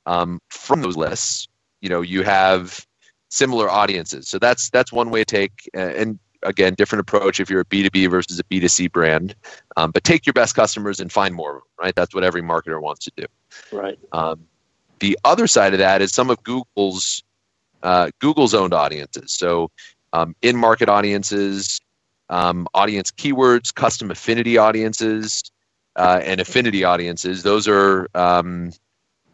Um, 0.05 0.39
from 0.49 0.81
those 0.81 0.95
lists, 0.95 1.49
you 1.81 1.89
know, 1.89 2.01
you 2.01 2.23
have 2.23 2.87
similar 3.27 3.69
audiences. 3.69 4.29
So 4.29 4.39
that's 4.39 4.69
that's 4.69 4.93
one 4.93 5.09
way 5.09 5.19
to 5.19 5.25
take. 5.25 5.69
And 5.73 6.17
again, 6.43 6.75
different 6.75 7.01
approach 7.01 7.41
if 7.41 7.49
you're 7.49 7.59
a 7.61 7.65
B2B 7.65 8.09
versus 8.09 8.39
a 8.39 8.43
B2C 8.45 8.89
brand. 8.89 9.35
Um, 9.75 9.91
but 9.91 10.05
take 10.05 10.25
your 10.25 10.33
best 10.33 10.55
customers 10.55 11.01
and 11.01 11.11
find 11.11 11.35
more 11.35 11.57
of 11.57 11.61
them, 11.61 11.67
right? 11.77 11.93
That's 11.93 12.15
what 12.15 12.23
every 12.23 12.41
marketer 12.41 12.81
wants 12.81 13.03
to 13.05 13.11
do. 13.17 13.25
Right. 13.71 13.99
Um, 14.13 14.47
the 14.99 15.19
other 15.25 15.45
side 15.45 15.73
of 15.73 15.79
that 15.79 16.01
is 16.01 16.13
some 16.13 16.29
of 16.29 16.41
Google's 16.43 17.21
uh, 17.83 18.11
Google's 18.19 18.53
owned 18.53 18.73
audiences. 18.73 19.33
So 19.33 19.71
um, 20.13 20.37
in-market 20.41 20.87
audiences, 20.87 21.81
um, 22.29 22.65
audience 22.73 23.11
keywords, 23.11 23.75
custom 23.75 24.09
affinity 24.09 24.57
audiences, 24.57 25.50
uh, 25.95 26.21
and 26.23 26.39
affinity 26.39 26.83
audiences. 26.83 27.43
Those 27.43 27.67
are 27.67 28.07
um, 28.15 28.71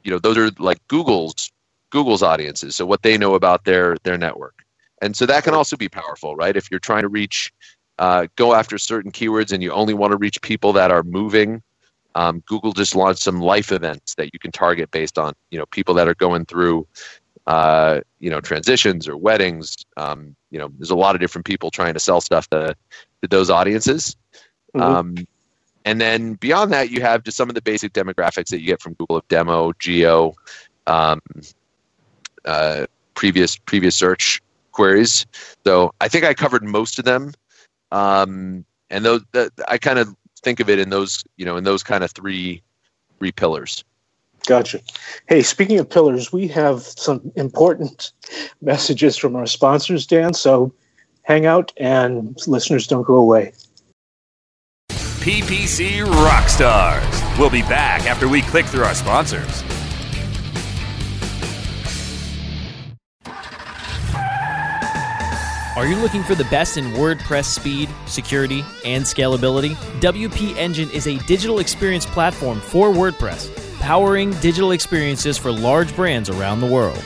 you 0.03 0.11
know 0.11 0.19
those 0.19 0.37
are 0.37 0.49
like 0.59 0.79
Google's 0.87 1.51
Google's 1.89 2.23
audiences. 2.23 2.75
So 2.75 2.85
what 2.85 3.03
they 3.03 3.17
know 3.17 3.35
about 3.35 3.65
their 3.65 3.97
their 4.03 4.17
network. 4.17 4.63
and 5.01 5.15
so 5.15 5.25
that 5.25 5.43
can 5.43 5.53
also 5.53 5.77
be 5.77 5.89
powerful, 5.89 6.35
right? 6.35 6.55
If 6.55 6.71
you're 6.71 6.79
trying 6.79 7.03
to 7.03 7.09
reach, 7.09 7.53
uh, 7.99 8.27
go 8.35 8.53
after 8.53 8.77
certain 8.77 9.11
keywords, 9.11 9.51
and 9.51 9.61
you 9.61 9.71
only 9.71 9.93
want 9.93 10.11
to 10.11 10.17
reach 10.17 10.41
people 10.41 10.73
that 10.73 10.91
are 10.91 11.03
moving. 11.03 11.61
Um, 12.15 12.41
Google 12.47 12.73
just 12.73 12.95
launched 12.95 13.21
some 13.21 13.39
life 13.39 13.71
events 13.71 14.15
that 14.15 14.33
you 14.33 14.39
can 14.39 14.51
target 14.51 14.89
based 14.91 15.19
on 15.19 15.33
you 15.51 15.59
know 15.59 15.65
people 15.67 15.93
that 15.95 16.07
are 16.07 16.15
going 16.15 16.45
through 16.45 16.87
uh, 17.45 18.01
you 18.19 18.29
know 18.29 18.41
transitions 18.41 19.07
or 19.07 19.15
weddings. 19.17 19.77
Um, 19.97 20.35
you 20.51 20.59
know, 20.59 20.69
there's 20.77 20.91
a 20.91 20.95
lot 20.95 21.15
of 21.15 21.21
different 21.21 21.45
people 21.45 21.69
trying 21.69 21.93
to 21.93 21.99
sell 21.99 22.21
stuff 22.21 22.47
to, 22.49 22.75
to 23.21 23.27
those 23.27 23.49
audiences. 23.49 24.15
Mm-hmm. 24.75 24.81
Um, 24.81 25.15
and 25.87 26.01
then 26.01 26.33
beyond 26.33 26.73
that, 26.73 26.91
you 26.91 26.99
have 26.99 27.23
just 27.23 27.37
some 27.37 27.47
of 27.47 27.55
the 27.55 27.61
basic 27.61 27.93
demographics 27.93 28.49
that 28.49 28.59
you 28.59 28.65
get 28.65 28.81
from 28.81 28.93
Google 28.95 29.15
of 29.15 29.27
demo, 29.29 29.71
geo, 29.79 30.35
um, 30.85 31.21
uh, 32.43 32.87
previous 33.13 33.55
previous 33.55 33.95
search 33.95 34.41
queries. 34.73 35.25
So 35.63 35.93
I 36.01 36.09
think 36.09 36.25
I 36.25 36.33
covered 36.33 36.65
most 36.65 36.99
of 36.99 37.05
them, 37.05 37.31
um, 37.93 38.65
and 38.89 39.05
those 39.05 39.21
the, 39.31 39.49
I 39.69 39.77
kind 39.77 39.97
of 39.97 40.13
think 40.41 40.59
of 40.59 40.69
it 40.69 40.77
in 40.77 40.89
those 40.89 41.23
you 41.37 41.45
know 41.45 41.55
in 41.55 41.63
those 41.63 41.83
kind 41.83 42.03
of 42.03 42.11
three 42.11 42.61
three 43.17 43.31
pillars. 43.31 43.85
Gotcha. 44.45 44.81
Hey, 45.29 45.41
speaking 45.41 45.79
of 45.79 45.89
pillars, 45.89 46.33
we 46.33 46.49
have 46.49 46.81
some 46.81 47.31
important 47.37 48.11
messages 48.61 49.15
from 49.15 49.37
our 49.37 49.45
sponsors, 49.45 50.05
Dan. 50.05 50.33
So 50.33 50.73
hang 51.21 51.45
out 51.45 51.71
and 51.77 52.37
listeners 52.45 52.87
don't 52.87 53.03
go 53.03 53.15
away. 53.15 53.53
PPC 55.27 56.05
Rockstars. 56.05 57.37
We'll 57.37 57.49
be 57.49 57.61
back 57.63 58.05
after 58.05 58.29
we 58.29 58.41
click 58.43 58.65
through 58.65 58.85
our 58.85 58.95
sponsors. 58.95 59.61
Are 65.75 65.85
you 65.85 65.97
looking 65.97 66.23
for 66.23 66.33
the 66.33 66.47
best 66.49 66.77
in 66.77 66.93
WordPress 66.93 67.43
speed, 67.43 67.89
security, 68.05 68.63
and 68.85 69.03
scalability? 69.03 69.71
WP 69.99 70.55
Engine 70.55 70.89
is 70.91 71.07
a 71.07 71.17
digital 71.25 71.59
experience 71.59 72.05
platform 72.05 72.61
for 72.61 72.91
WordPress, 72.91 73.53
powering 73.81 74.31
digital 74.39 74.71
experiences 74.71 75.37
for 75.37 75.51
large 75.51 75.93
brands 75.93 76.29
around 76.29 76.61
the 76.61 76.67
world. 76.67 77.03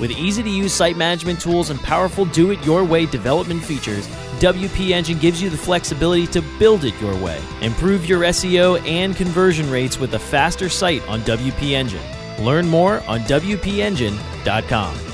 With 0.00 0.12
easy 0.12 0.44
to 0.44 0.48
use 0.48 0.72
site 0.72 0.96
management 0.96 1.40
tools 1.40 1.70
and 1.70 1.80
powerful 1.80 2.24
do 2.26 2.52
it 2.52 2.64
your 2.64 2.84
way 2.84 3.04
development 3.06 3.64
features, 3.64 4.08
WP 4.38 4.90
Engine 4.90 5.18
gives 5.18 5.42
you 5.42 5.50
the 5.50 5.56
flexibility 5.56 6.26
to 6.28 6.42
build 6.58 6.84
it 6.84 6.98
your 7.00 7.16
way. 7.22 7.40
Improve 7.60 8.08
your 8.08 8.20
SEO 8.22 8.80
and 8.86 9.14
conversion 9.16 9.70
rates 9.70 9.98
with 9.98 10.14
a 10.14 10.18
faster 10.18 10.68
site 10.68 11.06
on 11.08 11.20
WP 11.20 11.72
Engine. 11.72 12.02
Learn 12.44 12.66
more 12.68 13.02
on 13.08 13.20
WPEngine.com 13.20 15.08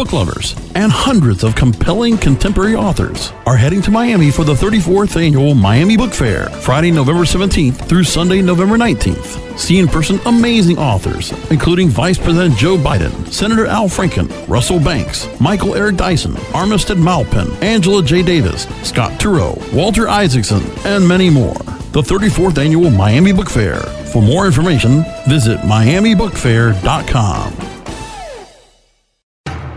book 0.00 0.14
lovers, 0.14 0.54
and 0.80 0.90
hundreds 0.90 1.44
of 1.44 1.54
compelling 1.54 2.16
contemporary 2.16 2.74
authors 2.74 3.34
are 3.44 3.56
heading 3.56 3.82
to 3.82 3.90
Miami 3.90 4.30
for 4.30 4.44
the 4.44 4.54
34th 4.54 5.20
annual 5.20 5.54
Miami 5.54 5.94
Book 5.94 6.14
Fair, 6.14 6.48
Friday, 6.48 6.90
November 6.90 7.24
17th 7.24 7.86
through 7.86 8.02
Sunday, 8.02 8.40
November 8.40 8.78
19th. 8.78 9.58
See 9.58 9.78
in 9.78 9.86
person 9.86 10.18
amazing 10.24 10.78
authors, 10.78 11.32
including 11.50 11.90
Vice 11.90 12.16
President 12.16 12.56
Joe 12.56 12.78
Biden, 12.78 13.30
Senator 13.30 13.66
Al 13.66 13.88
Franken, 13.88 14.30
Russell 14.48 14.80
Banks, 14.80 15.28
Michael 15.38 15.74
Eric 15.74 15.96
Dyson, 15.96 16.32
Armistead 16.54 16.96
Maupin, 16.96 17.50
Angela 17.62 18.02
J. 18.02 18.22
Davis, 18.22 18.66
Scott 18.82 19.12
Turow, 19.20 19.60
Walter 19.74 20.08
Isaacson, 20.08 20.62
and 20.86 21.06
many 21.06 21.28
more. 21.28 21.58
The 21.92 22.00
34th 22.00 22.56
annual 22.56 22.90
Miami 22.90 23.32
Book 23.32 23.50
Fair. 23.50 23.80
For 24.12 24.22
more 24.22 24.46
information, 24.46 25.04
visit 25.28 25.58
miamibookfair.com. 25.58 27.69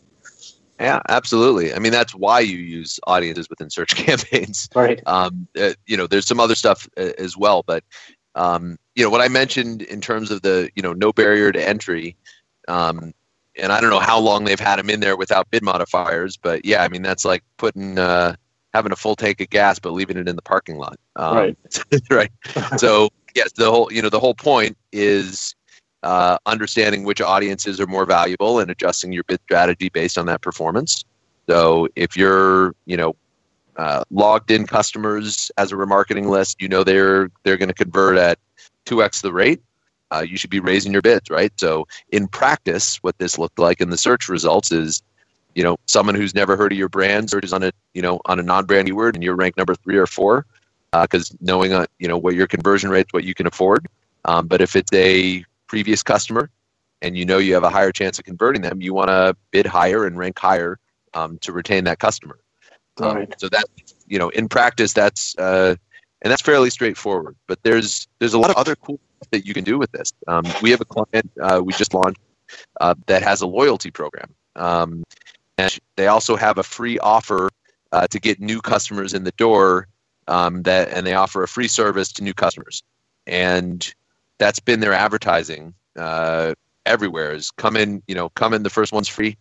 Yeah, 0.79 1.01
absolutely. 1.09 1.73
I 1.73 1.79
mean, 1.79 1.91
that's 1.91 2.13
why 2.13 2.39
you 2.39 2.57
use 2.57 2.99
audiences 3.07 3.49
within 3.49 3.69
search 3.69 3.95
campaigns. 3.95 4.67
Right. 4.75 5.01
Um, 5.05 5.47
uh, 5.59 5.73
you 5.85 5.95
know, 5.95 6.07
there's 6.07 6.27
some 6.27 6.39
other 6.39 6.55
stuff 6.55 6.87
uh, 6.97 7.11
as 7.17 7.37
well, 7.37 7.63
but 7.65 7.83
um, 8.35 8.77
you 8.95 9.03
know 9.03 9.09
what 9.09 9.21
I 9.21 9.27
mentioned 9.27 9.83
in 9.83 10.01
terms 10.01 10.31
of 10.31 10.41
the 10.41 10.69
you 10.75 10.81
know 10.81 10.93
no 10.93 11.13
barrier 11.13 11.51
to 11.51 11.67
entry. 11.67 12.15
Um, 12.67 13.13
and 13.55 13.71
I 13.71 13.79
don't 13.79 13.91
know 13.91 13.99
how 13.99 14.19
long 14.19 14.45
they've 14.45 14.59
had 14.59 14.79
them 14.79 14.89
in 14.89 14.99
there 14.99 15.15
without 15.15 15.51
bid 15.51 15.61
modifiers, 15.61 16.37
but 16.37 16.65
yeah, 16.65 16.83
I 16.83 16.87
mean 16.87 17.03
that's 17.03 17.25
like 17.25 17.43
putting 17.57 17.99
uh, 17.99 18.35
having 18.73 18.91
a 18.91 18.95
full 18.95 19.15
tank 19.15 19.39
of 19.41 19.49
gas 19.49 19.79
but 19.79 19.91
leaving 19.91 20.17
it 20.17 20.27
in 20.27 20.35
the 20.35 20.41
parking 20.41 20.77
lot. 20.77 20.97
Um, 21.15 21.35
right. 21.35 21.57
right. 22.09 22.31
So 22.77 23.09
yes, 23.35 23.51
the 23.53 23.69
whole 23.69 23.91
you 23.91 24.01
know 24.01 24.09
the 24.09 24.19
whole 24.19 24.33
point 24.33 24.77
is 24.91 25.55
uh, 26.03 26.37
understanding 26.45 27.03
which 27.03 27.21
audiences 27.21 27.79
are 27.79 27.87
more 27.87 28.05
valuable 28.05 28.59
and 28.59 28.69
adjusting 28.69 29.13
your 29.13 29.23
bid 29.23 29.39
strategy 29.43 29.89
based 29.89 30.17
on 30.17 30.25
that 30.25 30.41
performance. 30.41 31.05
So 31.47 31.87
if 31.95 32.17
you're 32.17 32.75
you 32.85 32.97
know 32.97 33.15
uh, 33.77 34.03
logged 34.11 34.51
in 34.51 34.67
customers 34.67 35.51
as 35.57 35.71
a 35.71 35.75
remarketing 35.75 36.29
list, 36.29 36.61
you 36.61 36.67
know 36.67 36.83
they're 36.83 37.29
they're 37.43 37.57
going 37.57 37.69
to 37.69 37.75
convert 37.75 38.17
at 38.17 38.39
two 38.85 39.03
x 39.03 39.21
the 39.21 39.33
rate. 39.33 39.61
Uh, 40.11 40.21
you 40.21 40.37
should 40.37 40.51
be 40.51 40.59
raising 40.59 40.91
your 40.91 41.01
bids, 41.01 41.31
right? 41.31 41.51
So 41.59 41.87
in 42.09 42.27
practice, 42.27 42.97
what 42.97 43.17
this 43.17 43.39
looked 43.39 43.57
like 43.57 43.81
in 43.81 43.89
the 43.89 43.97
search 43.97 44.29
results 44.29 44.71
is 44.71 45.01
you 45.55 45.63
know 45.63 45.77
someone 45.85 46.15
who's 46.15 46.33
never 46.33 46.55
heard 46.55 46.71
of 46.71 46.77
your 46.77 46.89
brand 46.89 47.29
searches 47.29 47.53
on 47.53 47.63
a 47.63 47.71
you 47.93 48.01
know 48.01 48.19
on 48.25 48.39
a 48.39 48.43
non-brand 48.43 48.93
word 48.93 49.15
and 49.15 49.23
you're 49.23 49.35
ranked 49.35 49.57
number 49.57 49.75
three 49.75 49.97
or 49.97 50.07
four 50.07 50.45
because 50.91 51.31
uh, 51.31 51.35
knowing 51.41 51.73
uh, 51.73 51.85
you 51.99 52.07
know 52.07 52.17
what 52.17 52.35
your 52.35 52.47
conversion 52.47 52.89
rates 52.89 53.11
what 53.13 53.23
you 53.23 53.33
can 53.33 53.47
afford. 53.47 53.87
Um, 54.25 54.47
but 54.47 54.61
if 54.61 54.75
it's 54.75 54.91
a 54.93 55.43
previous 55.67 56.03
customer 56.03 56.49
and 57.01 57.17
you 57.17 57.25
know 57.25 57.37
you 57.37 57.53
have 57.53 57.63
a 57.63 57.69
higher 57.69 57.91
chance 57.91 58.19
of 58.19 58.25
converting 58.25 58.61
them 58.61 58.81
you 58.81 58.93
want 58.93 59.09
to 59.09 59.35
bid 59.51 59.65
higher 59.65 60.05
and 60.05 60.17
rank 60.17 60.37
higher 60.37 60.79
um, 61.13 61.37
to 61.39 61.51
retain 61.51 61.83
that 61.85 61.99
customer. 61.99 62.39
Um, 62.97 63.17
right. 63.17 63.39
so 63.39 63.49
that 63.49 63.65
you 64.07 64.19
know 64.19 64.29
in 64.29 64.47
practice 64.47 64.93
that's 64.93 65.35
uh, 65.37 65.75
and 66.21 66.31
that's 66.31 66.41
fairly 66.41 66.69
straightforward 66.69 67.35
but 67.47 67.59
there's 67.63 68.07
there's 68.19 68.35
a 68.35 68.39
lot 68.39 68.51
of 68.51 68.55
other 68.55 68.75
cool 68.75 68.99
that 69.31 69.45
you 69.45 69.53
can 69.53 69.63
do 69.63 69.77
with 69.77 69.91
this. 69.91 70.13
Um, 70.27 70.43
we 70.61 70.71
have 70.71 70.81
a 70.81 70.85
client 70.85 71.29
uh, 71.41 71.61
we 71.63 71.73
just 71.73 71.93
launched 71.93 72.19
uh, 72.81 72.95
that 73.07 73.23
has 73.23 73.41
a 73.41 73.47
loyalty 73.47 73.91
program. 73.91 74.33
Um, 74.55 75.03
and 75.57 75.77
they 75.95 76.07
also 76.07 76.35
have 76.35 76.57
a 76.57 76.63
free 76.63 76.99
offer 76.99 77.49
uh, 77.91 78.07
to 78.07 78.19
get 78.19 78.39
new 78.39 78.61
customers 78.61 79.13
in 79.13 79.23
the 79.23 79.31
door. 79.33 79.87
Um, 80.29 80.63
that 80.63 80.87
and 80.89 81.05
they 81.05 81.15
offer 81.15 81.43
a 81.43 81.49
free 81.49 81.67
service 81.67 82.13
to 82.13 82.23
new 82.23 82.33
customers, 82.33 82.81
and 83.27 83.93
that's 84.37 84.59
been 84.59 84.79
their 84.79 84.93
advertising 84.93 85.73
uh, 85.97 86.53
everywhere 86.85 87.33
is 87.33 87.51
come 87.51 87.75
in, 87.75 88.01
you 88.07 88.15
know, 88.15 88.29
come 88.29 88.53
in 88.53 88.63
the 88.63 88.69
first 88.69 88.93
one's 88.93 89.07
free. 89.07 89.37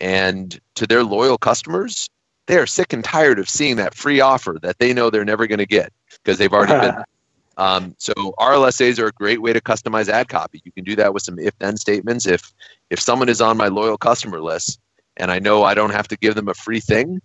And 0.00 0.58
to 0.74 0.86
their 0.86 1.04
loyal 1.04 1.38
customers, 1.38 2.08
they're 2.46 2.66
sick 2.66 2.92
and 2.92 3.02
tired 3.02 3.38
of 3.38 3.48
seeing 3.48 3.76
that 3.76 3.94
free 3.94 4.20
offer 4.20 4.58
that 4.62 4.78
they 4.78 4.92
know 4.92 5.08
they're 5.08 5.24
never 5.24 5.46
going 5.46 5.58
to 5.58 5.66
get 5.66 5.92
because 6.22 6.38
they've 6.38 6.52
already 6.52 6.72
been. 6.72 7.02
Um, 7.56 7.94
so 7.98 8.12
RLSAs 8.40 8.98
are 8.98 9.06
a 9.06 9.12
great 9.12 9.40
way 9.40 9.52
to 9.52 9.60
customize 9.60 10.08
ad 10.08 10.26
copy. 10.26 10.60
You 10.64 10.72
can 10.72 10.82
do 10.82 10.96
that 10.96 11.14
with 11.14 11.22
some 11.22 11.38
if-then 11.38 11.76
statements. 11.76 12.26
If 12.26 12.52
if 12.90 12.98
someone 12.98 13.28
is 13.28 13.40
on 13.40 13.56
my 13.56 13.68
loyal 13.68 13.96
customer 13.96 14.40
list 14.40 14.80
and 15.16 15.30
I 15.30 15.38
know 15.38 15.62
I 15.62 15.74
don't 15.74 15.92
have 15.92 16.08
to 16.08 16.16
give 16.16 16.34
them 16.34 16.48
a 16.48 16.54
free 16.54 16.80
thing, 16.80 17.20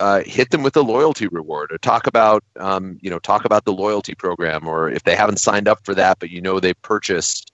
uh, 0.00 0.22
hit 0.24 0.50
them 0.50 0.62
with 0.62 0.76
a 0.76 0.82
loyalty 0.82 1.26
reward 1.28 1.72
or 1.72 1.78
talk 1.78 2.06
about 2.06 2.44
um, 2.58 2.98
you 3.00 3.10
know 3.10 3.18
talk 3.18 3.44
about 3.44 3.64
the 3.64 3.72
loyalty 3.72 4.14
program 4.14 4.66
or 4.68 4.90
if 4.90 5.04
they 5.04 5.16
haven't 5.16 5.38
signed 5.38 5.68
up 5.68 5.78
for 5.84 5.94
that 5.94 6.18
but 6.18 6.30
you 6.30 6.40
know 6.40 6.60
they 6.60 6.74
purchased 6.74 7.52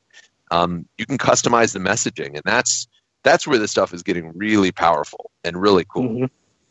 um, 0.51 0.87
you 0.99 1.07
can 1.07 1.19
customize 1.19 1.73
the 1.73 1.79
messaging 1.79 2.35
and 2.35 2.43
that's 2.45 2.89
that's 3.23 3.47
where 3.47 3.59
this 3.59 3.71
stuff 3.71 3.95
is 3.95 4.03
getting 4.03 4.33
really 4.37 4.73
powerful 4.73 5.31
and 5.45 5.61
really 5.61 5.85
cool 5.89 6.09
mm-hmm. 6.09 6.25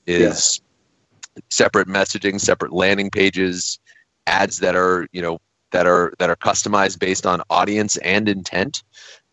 is 0.05 0.59
yeah. 1.35 1.41
separate 1.49 1.87
messaging 1.87 2.39
separate 2.39 2.73
landing 2.73 3.09
pages 3.09 3.79
ads 4.27 4.59
that 4.59 4.75
are 4.75 5.07
you 5.13 5.21
know 5.21 5.39
that 5.71 5.87
are 5.87 6.13
that 6.19 6.29
are 6.29 6.35
customized 6.35 6.99
based 6.99 7.25
on 7.25 7.41
audience 7.49 7.95
and 7.97 8.27
intent 8.27 8.83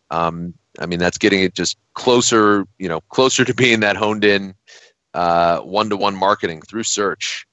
um, 0.09 0.53
i 0.79 0.85
mean 0.85 0.99
that's 0.99 1.17
getting 1.17 1.41
it 1.41 1.53
just 1.53 1.77
closer 1.93 2.65
you 2.77 2.87
know 2.87 3.01
closer 3.09 3.45
to 3.45 3.53
being 3.53 3.79
that 3.79 3.95
honed 3.95 4.23
in 4.23 4.53
uh, 5.13 5.59
one-to-one 5.61 6.15
marketing 6.15 6.61
through 6.61 6.83
search. 6.83 7.45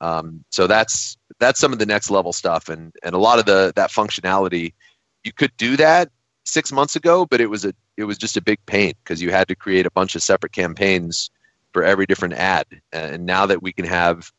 Um, 0.00 0.44
so 0.50 0.66
that's 0.66 1.16
that's 1.38 1.60
some 1.60 1.72
of 1.72 1.78
the 1.78 1.86
next 1.86 2.10
level 2.10 2.32
stuff, 2.32 2.68
and 2.68 2.92
and 3.02 3.14
a 3.14 3.18
lot 3.18 3.38
of 3.38 3.46
the 3.46 3.72
that 3.76 3.90
functionality. 3.90 4.74
You 5.22 5.32
could 5.32 5.56
do 5.56 5.76
that 5.76 6.10
six 6.44 6.72
months 6.72 6.96
ago, 6.96 7.24
but 7.24 7.40
it 7.40 7.46
was 7.46 7.64
a 7.64 7.72
it 7.96 8.04
was 8.04 8.18
just 8.18 8.36
a 8.36 8.42
big 8.42 8.58
pain 8.66 8.92
because 9.02 9.22
you 9.22 9.30
had 9.30 9.48
to 9.48 9.54
create 9.54 9.86
a 9.86 9.90
bunch 9.90 10.14
of 10.14 10.22
separate 10.22 10.52
campaigns 10.52 11.30
for 11.72 11.82
every 11.82 12.06
different 12.06 12.34
ad. 12.34 12.66
And 12.92 13.24
now 13.24 13.46
that 13.46 13.62
we 13.62 13.72
can 13.72 13.86
have 13.86 14.30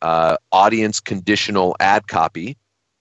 uh, 0.00 0.36
audience 0.52 1.00
conditional 1.00 1.76
ad 1.80 2.06
copy 2.06 2.56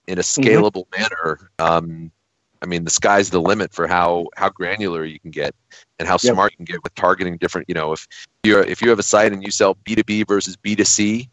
in 0.08 0.18
a 0.18 0.22
mm-hmm. 0.22 0.42
scalable 0.42 0.88
mm-hmm. 0.88 1.02
manner, 1.02 1.52
um, 1.60 2.12
I 2.62 2.66
mean, 2.66 2.84
the 2.84 2.90
sky's 2.90 3.30
the 3.30 3.42
limit 3.42 3.74
for 3.74 3.88
how 3.88 4.28
how 4.36 4.50
granular 4.50 5.06
you 5.06 5.20
can 5.20 5.32
get 5.32 5.56
and 5.98 6.08
how 6.08 6.16
yep. 6.16 6.34
smart 6.34 6.52
you 6.52 6.58
can 6.58 6.66
get 6.66 6.84
with 6.84 6.94
targeting 6.96 7.38
different. 7.38 7.70
You 7.70 7.76
know, 7.76 7.94
if 7.94 8.08
you 8.44 8.60
if 8.60 8.82
you 8.82 8.90
have 8.90 9.00
a 9.00 9.04
site 9.04 9.32
and 9.32 9.44
you 9.44 9.52
sell 9.52 9.78
B 9.84 9.96
two 9.96 10.04
B 10.04 10.24
versus 10.24 10.56
B 10.58 10.76
two 10.76 10.84
C, 10.84 11.30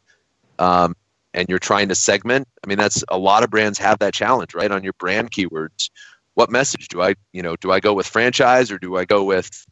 um, 0.58 0.94
and 1.34 1.48
you're 1.48 1.58
trying 1.58 1.88
to 1.88 1.94
segment, 1.94 2.46
I 2.64 2.68
mean, 2.68 2.78
that's 2.78 3.04
a 3.08 3.18
lot 3.18 3.42
of 3.42 3.50
brands 3.50 3.78
have 3.78 3.98
that 3.98 4.14
challenge, 4.14 4.54
right? 4.54 4.70
On 4.70 4.84
your 4.84 4.94
brand 4.94 5.32
keywords, 5.32 5.90
what 6.34 6.50
message 6.50 6.88
do 6.88 7.02
I, 7.02 7.14
you 7.32 7.42
know, 7.42 7.56
do 7.56 7.72
I 7.72 7.80
go 7.80 7.92
with 7.92 8.06
franchise 8.06 8.70
or 8.70 8.78
do 8.78 8.96
I 8.96 9.04
go 9.04 9.24
with 9.24 9.66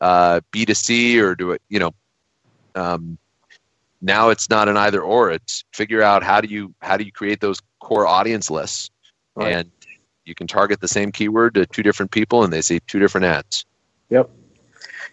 uh, 0.00 0.40
B 0.50 0.64
two 0.64 0.74
C 0.74 1.20
or 1.20 1.34
do 1.34 1.50
it, 1.52 1.62
you 1.68 1.78
know? 1.80 1.90
Um, 2.74 3.18
now 4.00 4.30
it's 4.30 4.48
not 4.48 4.68
an 4.68 4.76
either 4.76 5.02
or. 5.02 5.30
It's 5.30 5.64
figure 5.72 6.02
out 6.02 6.22
how 6.22 6.40
do 6.40 6.48
you 6.48 6.74
how 6.80 6.96
do 6.96 7.04
you 7.04 7.12
create 7.12 7.40
those 7.40 7.60
core 7.80 8.06
audience 8.06 8.50
lists 8.50 8.90
right. 9.36 9.52
and 9.52 9.70
you 10.30 10.34
can 10.34 10.46
target 10.46 10.80
the 10.80 10.88
same 10.88 11.12
keyword 11.12 11.54
to 11.54 11.66
two 11.66 11.82
different 11.82 12.12
people 12.12 12.42
and 12.42 12.52
they 12.52 12.62
see 12.62 12.80
two 12.86 12.98
different 12.98 13.26
ads. 13.26 13.66
Yep. 14.08 14.30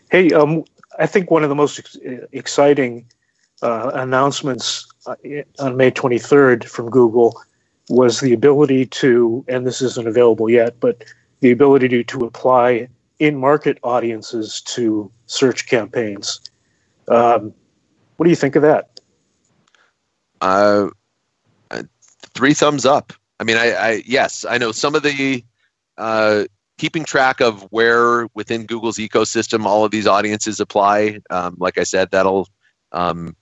Hey, 0.09 0.29
um, 0.29 0.63
I 1.00 1.07
think 1.07 1.29
one 1.29 1.43
of 1.43 1.50
the 1.50 1.55
most 1.55 1.79
ex- 1.79 1.97
exciting 2.31 3.05
uh, 3.62 3.91
announcements 3.95 4.88
uh, 5.07 5.15
on 5.59 5.75
May 5.75 5.91
23rd 5.91 6.65
from 6.65 6.89
Google 6.89 7.41
was 7.89 8.19
the 8.19 8.31
ability 8.31 8.86
to, 8.86 9.43
and 9.47 9.65
this 9.65 9.81
isn't 9.81 10.07
available 10.07 10.50
yet, 10.50 10.79
but 10.79 11.03
the 11.39 11.51
ability 11.51 11.89
to, 11.89 12.03
to 12.03 12.25
apply 12.25 12.88
in 13.19 13.36
market 13.36 13.79
audiences 13.83 14.62
to 14.62 15.12
search 15.25 15.67
campaigns. 15.67 16.39
Um, 17.07 17.53
what 18.17 18.25
do 18.25 18.30
you 18.30 18.36
think 18.36 18.56
of 18.56 18.62
that? 18.62 18.99
Uh, 20.41 20.89
three 22.34 22.53
thumbs 22.53 22.86
up. 22.86 23.13
I 23.39 23.43
mean, 23.43 23.58
I, 23.58 23.71
I 23.71 24.04
yes, 24.06 24.45
I 24.47 24.58
know 24.58 24.71
some 24.71 24.95
of 24.95 25.04
the 25.04 25.43
uh, 25.97 26.45
keeping 26.78 27.04
track 27.04 27.39
of 27.39 27.63
where 27.71 28.28
within 28.34 28.65
Google's 28.65 28.97
ecosystem 28.97 29.65
all 29.65 29.84
of 29.84 29.91
these 29.91 30.08
audiences 30.08 30.60
apply. 30.60 31.19
Um, 31.30 31.56
like 31.60 31.78
I 31.78 31.84
said, 31.84 32.12
that'll 32.12 32.47
um, 32.91 33.36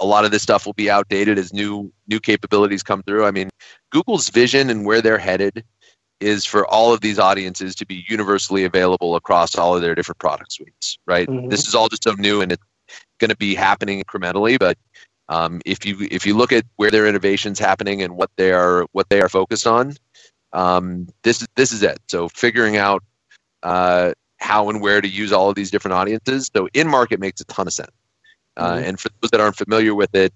a 0.00 0.06
lot 0.06 0.24
of 0.24 0.30
this 0.30 0.42
stuff 0.42 0.66
will 0.66 0.72
be 0.74 0.90
outdated 0.90 1.38
as 1.38 1.52
new 1.52 1.92
new 2.06 2.20
capabilities 2.20 2.82
come 2.82 3.02
through. 3.02 3.24
I 3.24 3.30
mean, 3.30 3.50
Google's 3.90 4.28
vision 4.28 4.70
and 4.70 4.84
where 4.84 5.00
they're 5.00 5.18
headed 5.18 5.64
is 6.20 6.44
for 6.44 6.66
all 6.66 6.92
of 6.92 7.00
these 7.00 7.18
audiences 7.18 7.74
to 7.74 7.86
be 7.86 8.04
universally 8.08 8.64
available 8.64 9.16
across 9.16 9.56
all 9.56 9.74
of 9.74 9.82
their 9.82 9.94
different 9.94 10.18
product 10.18 10.52
suites. 10.52 10.98
Right. 11.06 11.28
Mm-hmm. 11.28 11.48
This 11.48 11.66
is 11.66 11.74
all 11.74 11.88
just 11.88 12.04
so 12.04 12.12
new 12.12 12.40
and 12.40 12.52
it's 12.52 12.62
going 13.18 13.30
to 13.30 13.36
be 13.36 13.54
happening 13.54 14.02
incrementally, 14.02 14.58
but 14.58 14.78
um, 15.28 15.60
if 15.64 15.86
you 15.86 16.06
if 16.10 16.26
you 16.26 16.36
look 16.36 16.52
at 16.52 16.64
where 16.76 16.90
their 16.90 17.06
innovations 17.06 17.58
happening 17.58 18.02
and 18.02 18.16
what 18.16 18.30
they 18.36 18.52
are 18.52 18.86
what 18.92 19.08
they 19.08 19.20
are 19.20 19.28
focused 19.28 19.66
on, 19.66 19.94
um, 20.52 21.08
this 21.22 21.40
is 21.40 21.48
this 21.56 21.72
is 21.72 21.82
it. 21.82 21.98
So 22.08 22.28
figuring 22.28 22.76
out 22.76 23.02
uh, 23.62 24.12
how 24.38 24.68
and 24.68 24.80
where 24.80 25.00
to 25.00 25.08
use 25.08 25.32
all 25.32 25.48
of 25.48 25.54
these 25.54 25.70
different 25.70 25.94
audiences. 25.94 26.50
So 26.54 26.68
in 26.74 26.88
market 26.88 27.20
makes 27.20 27.40
a 27.40 27.44
ton 27.44 27.66
of 27.66 27.72
sense. 27.72 27.90
Uh, 28.56 28.74
mm-hmm. 28.74 28.88
And 28.88 29.00
for 29.00 29.08
those 29.20 29.30
that 29.30 29.40
aren't 29.40 29.56
familiar 29.56 29.94
with 29.94 30.14
it, 30.14 30.32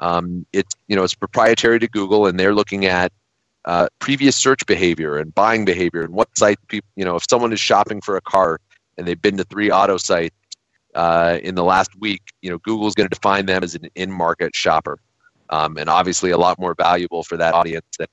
um, 0.00 0.44
it's 0.52 0.74
you 0.88 0.96
know 0.96 1.04
it's 1.04 1.14
proprietary 1.14 1.78
to 1.78 1.88
Google, 1.88 2.26
and 2.26 2.38
they're 2.38 2.54
looking 2.54 2.84
at 2.86 3.12
uh, 3.64 3.86
previous 4.00 4.36
search 4.36 4.66
behavior 4.66 5.18
and 5.18 5.34
buying 5.34 5.64
behavior 5.64 6.02
and 6.02 6.12
what 6.12 6.36
site 6.36 6.58
people 6.66 6.88
you 6.96 7.04
know 7.04 7.14
if 7.14 7.24
someone 7.30 7.52
is 7.52 7.60
shopping 7.60 8.00
for 8.00 8.16
a 8.16 8.20
car 8.20 8.58
and 8.98 9.06
they've 9.06 9.22
been 9.22 9.36
to 9.36 9.44
three 9.44 9.70
auto 9.70 9.96
sites 9.96 10.34
uh, 10.94 11.38
in 11.42 11.54
the 11.54 11.64
last 11.64 11.90
week, 11.98 12.22
you 12.42 12.50
know, 12.50 12.58
Google's 12.58 12.94
going 12.94 13.08
to 13.08 13.14
define 13.14 13.46
them 13.46 13.62
as 13.62 13.74
an 13.74 13.88
in-market 13.94 14.54
shopper, 14.54 14.98
um, 15.50 15.76
and 15.76 15.88
obviously 15.88 16.30
a 16.30 16.38
lot 16.38 16.58
more 16.58 16.74
valuable 16.74 17.22
for 17.22 17.36
that 17.36 17.54
audience 17.54 17.86
than 17.98 18.08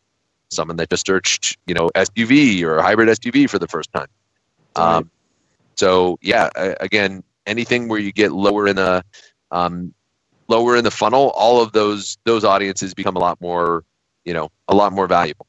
someone 0.49 0.77
that 0.77 0.89
just 0.89 1.05
searched, 1.05 1.57
you 1.67 1.73
know, 1.73 1.89
SUV 1.95 2.63
or 2.63 2.81
hybrid 2.81 3.09
SUV 3.09 3.49
for 3.49 3.59
the 3.59 3.67
first 3.67 3.91
time. 3.93 4.07
Um, 4.75 5.11
so 5.75 6.17
yeah, 6.21 6.49
again, 6.79 7.23
anything 7.45 7.87
where 7.87 7.99
you 7.99 8.11
get 8.11 8.31
lower 8.31 8.67
in 8.67 8.75
the 8.75 9.03
um, 9.51 9.93
lower 10.47 10.75
in 10.75 10.83
the 10.83 10.91
funnel, 10.91 11.31
all 11.35 11.61
of 11.61 11.71
those 11.71 12.17
those 12.25 12.43
audiences 12.43 12.93
become 12.93 13.15
a 13.15 13.19
lot 13.19 13.39
more, 13.41 13.83
you 14.25 14.33
know, 14.33 14.49
a 14.67 14.75
lot 14.75 14.93
more 14.93 15.07
valuable. 15.07 15.47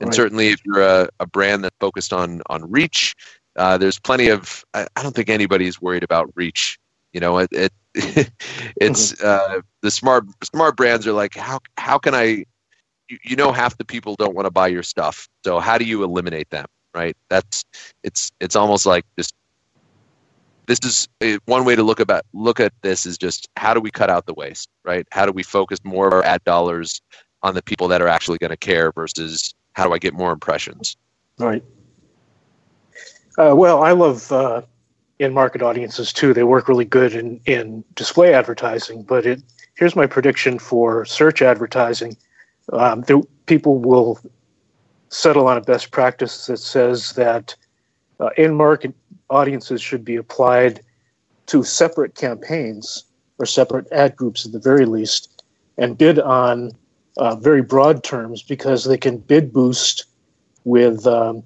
And 0.00 0.08
right. 0.08 0.14
certainly, 0.14 0.48
if 0.48 0.64
you're 0.64 0.82
a, 0.82 1.08
a 1.20 1.26
brand 1.26 1.64
that's 1.64 1.76
focused 1.80 2.12
on 2.12 2.42
on 2.46 2.70
reach, 2.70 3.14
uh, 3.60 3.76
there's 3.76 3.98
plenty 3.98 4.28
of. 4.28 4.64
I, 4.72 4.86
I, 4.96 5.02
don't 5.02 5.14
think 5.14 5.28
anybody's 5.28 5.82
worried 5.82 6.02
about 6.02 6.30
reach. 6.34 6.78
You 7.12 7.20
know, 7.20 7.38
it, 7.38 7.50
it 7.52 7.72
it's 7.94 9.12
mm-hmm. 9.12 9.58
uh, 9.58 9.60
the 9.82 9.90
smart 9.90 10.24
smart 10.42 10.76
brands 10.76 11.06
are 11.06 11.12
like 11.12 11.34
how 11.34 11.60
how 11.76 11.98
can 11.98 12.14
I? 12.14 12.44
You, 13.08 13.18
you 13.22 13.36
know, 13.36 13.52
half 13.52 13.76
the 13.76 13.84
people 13.84 14.16
don't 14.16 14.34
want 14.34 14.46
to 14.46 14.50
buy 14.50 14.68
your 14.68 14.82
stuff. 14.82 15.28
So 15.44 15.60
how 15.60 15.76
do 15.76 15.84
you 15.84 16.02
eliminate 16.02 16.48
them? 16.48 16.66
Right. 16.94 17.14
That's 17.28 17.66
it's 18.02 18.32
it's 18.40 18.56
almost 18.56 18.86
like 18.86 19.04
just 19.18 19.34
this 20.66 20.78
is 20.84 21.08
uh, 21.20 21.38
one 21.44 21.66
way 21.66 21.76
to 21.76 21.82
look 21.82 22.00
about 22.00 22.22
look 22.32 22.60
at 22.60 22.72
this 22.80 23.04
is 23.04 23.18
just 23.18 23.48
how 23.56 23.74
do 23.74 23.80
we 23.80 23.90
cut 23.90 24.08
out 24.08 24.26
the 24.26 24.34
waste 24.34 24.68
right 24.84 25.04
how 25.10 25.26
do 25.26 25.32
we 25.32 25.42
focus 25.42 25.80
more 25.82 26.06
of 26.06 26.12
our 26.12 26.22
ad 26.22 26.44
dollars 26.44 27.02
on 27.42 27.54
the 27.54 27.62
people 27.62 27.88
that 27.88 28.00
are 28.00 28.06
actually 28.06 28.38
going 28.38 28.50
to 28.50 28.56
care 28.56 28.92
versus 28.92 29.52
how 29.72 29.84
do 29.84 29.92
i 29.92 29.98
get 29.98 30.14
more 30.14 30.30
impressions 30.30 30.96
right 31.38 31.64
uh, 33.38 33.54
well, 33.54 33.82
I 33.82 33.92
love 33.92 34.30
uh, 34.32 34.62
in-market 35.18 35.62
audiences 35.62 36.12
too. 36.12 36.34
They 36.34 36.42
work 36.42 36.68
really 36.68 36.84
good 36.84 37.14
in, 37.14 37.40
in 37.46 37.84
display 37.94 38.34
advertising. 38.34 39.02
But 39.02 39.26
it, 39.26 39.42
here's 39.74 39.96
my 39.96 40.06
prediction 40.06 40.58
for 40.58 41.04
search 41.04 41.42
advertising: 41.42 42.16
um, 42.72 43.02
the, 43.02 43.22
people 43.46 43.78
will 43.78 44.18
settle 45.08 45.46
on 45.48 45.56
a 45.56 45.60
best 45.60 45.90
practice 45.90 46.46
that 46.46 46.58
says 46.58 47.12
that 47.12 47.54
uh, 48.20 48.30
in-market 48.36 48.94
audiences 49.28 49.82
should 49.82 50.04
be 50.04 50.16
applied 50.16 50.80
to 51.46 51.62
separate 51.64 52.14
campaigns 52.14 53.04
or 53.38 53.46
separate 53.46 53.90
ad 53.90 54.14
groups 54.14 54.46
at 54.46 54.52
the 54.52 54.58
very 54.58 54.86
least, 54.86 55.42
and 55.78 55.98
bid 55.98 56.18
on 56.18 56.70
uh, 57.16 57.34
very 57.36 57.62
broad 57.62 58.04
terms 58.04 58.42
because 58.42 58.84
they 58.84 58.98
can 58.98 59.18
bid 59.18 59.52
boost 59.52 60.04
with 60.64 61.06
um, 61.06 61.42